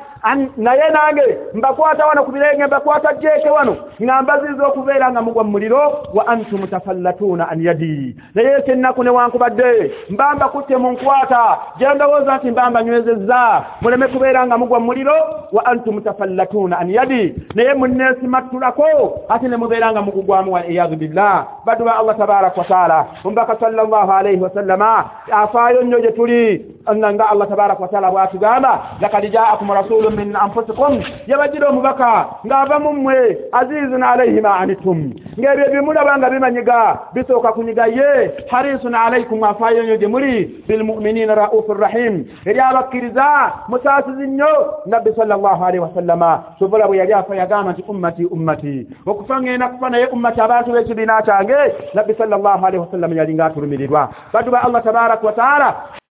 naye 0.57 0.89
nange 0.91 1.37
mbakwata 1.53 2.05
wano 2.05 2.23
ku 2.23 2.31
birenge 2.31 2.65
mbakwata 2.65 3.13
jeeke 3.13 3.49
wano 3.49 3.77
nga 4.03 4.21
mbaziza 4.21 4.67
okubeera 4.67 5.11
nga 5.11 5.21
mugwa 5.21 5.43
mu 5.43 5.51
muliro 5.51 6.03
wa 6.13 6.27
antum 6.27 6.67
tafallatuuna 6.67 7.49
an 7.49 7.61
yadi. 7.61 8.15
Naye 8.35 8.61
kyennaku 8.61 9.03
newankubadde 9.03 9.91
mba 10.09 10.35
mbakutte 10.35 10.77
mu 10.77 10.91
nkwata 10.91 11.57
gye 11.77 11.93
ndowooza 11.93 12.37
nti 12.37 12.51
mba 12.51 12.69
mbanywezezza 12.69 13.65
muleme 13.81 14.07
kubeera 14.07 14.47
nga 14.47 14.57
mugwa 14.57 14.79
mu 14.79 14.85
muliro 14.85 15.15
wa 15.51 15.65
antum 15.65 16.01
tafallatuuna 16.01 16.79
an 16.79 16.89
yadi. 16.89 17.35
Naye 17.55 17.73
munneesimattulako 17.73 19.19
ate 19.29 19.47
ne 19.47 19.57
mubeera 19.57 19.91
nga 19.91 20.01
mugugwamu 20.01 20.53
waliyadu 20.53 20.95
billah. 20.95 21.47
Baddu 21.65 21.85
ba 21.85 21.97
allah 21.97 22.17
tabaraka 22.17 22.61
wataala 22.61 23.05
omubaka 23.23 23.55
sallallahu 23.59 24.11
alaihi 24.11 24.41
wasallama 24.41 25.09
afaayo 25.31 25.81
nnyo 25.81 25.99
gye 25.99 26.11
tuli 26.11 26.65
nga 26.95 27.29
allah 27.29 27.47
tabaraka 27.49 27.81
wataala 27.81 28.11
bwatugamba 28.11 28.79
lakad 29.01 29.31
jaakum 29.31 29.71
rasulun 30.07 30.15
min 30.15 30.35
anfusikum 30.35 31.03
yabajjira 31.27 31.69
omubaka 31.69 32.27
ng'ava 32.45 32.79
mu 32.79 32.93
mmwe 32.93 33.37
azizun 33.51 34.03
alaihi 34.03 34.41
ma 34.41 34.59
anitum. 34.59 35.13
Ng'ebyo 35.37 35.65
bimulaba 35.71 36.17
nga 36.17 36.29
bimanyiga 36.29 36.99
bisooka 37.13 37.51
kunyiga 37.53 37.87
ye 37.87 38.31
harisun 38.51 38.95
alaikum 38.95 39.43
afaayo 39.43 39.83
nnyo 39.83 39.97
gye 39.97 40.07
muli 40.07 40.63
bilmuminina 40.67 41.35
raufu 41.35 41.73
rrahim 41.73 42.25
eri 42.45 42.59
abakkiriza 42.59 43.53
musaasizi 43.67 44.27
nnyo 44.27 44.83
nabbi 44.85 45.11
sallallahu 45.15 45.63
alaihi 45.63 45.83
wasallama 45.83 46.43
sobola 46.59 46.87
bwe 46.87 46.97
yali 46.97 47.13
afa 47.13 47.35
yagamba 47.35 47.71
nti 47.71 47.83
ummati 47.87 48.25
ummati. 48.25 48.87
Okufa 49.05 49.41
ngenda 49.41 49.67
kufa 49.67 49.89
naye 49.89 50.05
ummati 50.05 50.41
abantu 50.41 50.71
b'ekibiina 50.71 51.21
kyange 51.21 51.57
nabbi 51.93 52.13
sallallahu 52.13 52.65
alaihi 52.65 52.81
wasallama 52.85 53.15
yali 53.15 53.33
ng'atulumirirwa. 53.35 54.09
Baddu 54.33 54.51
ba 54.51 54.63
allah 54.63 54.83
tabaraka 54.83 55.27
wataala 55.27 55.97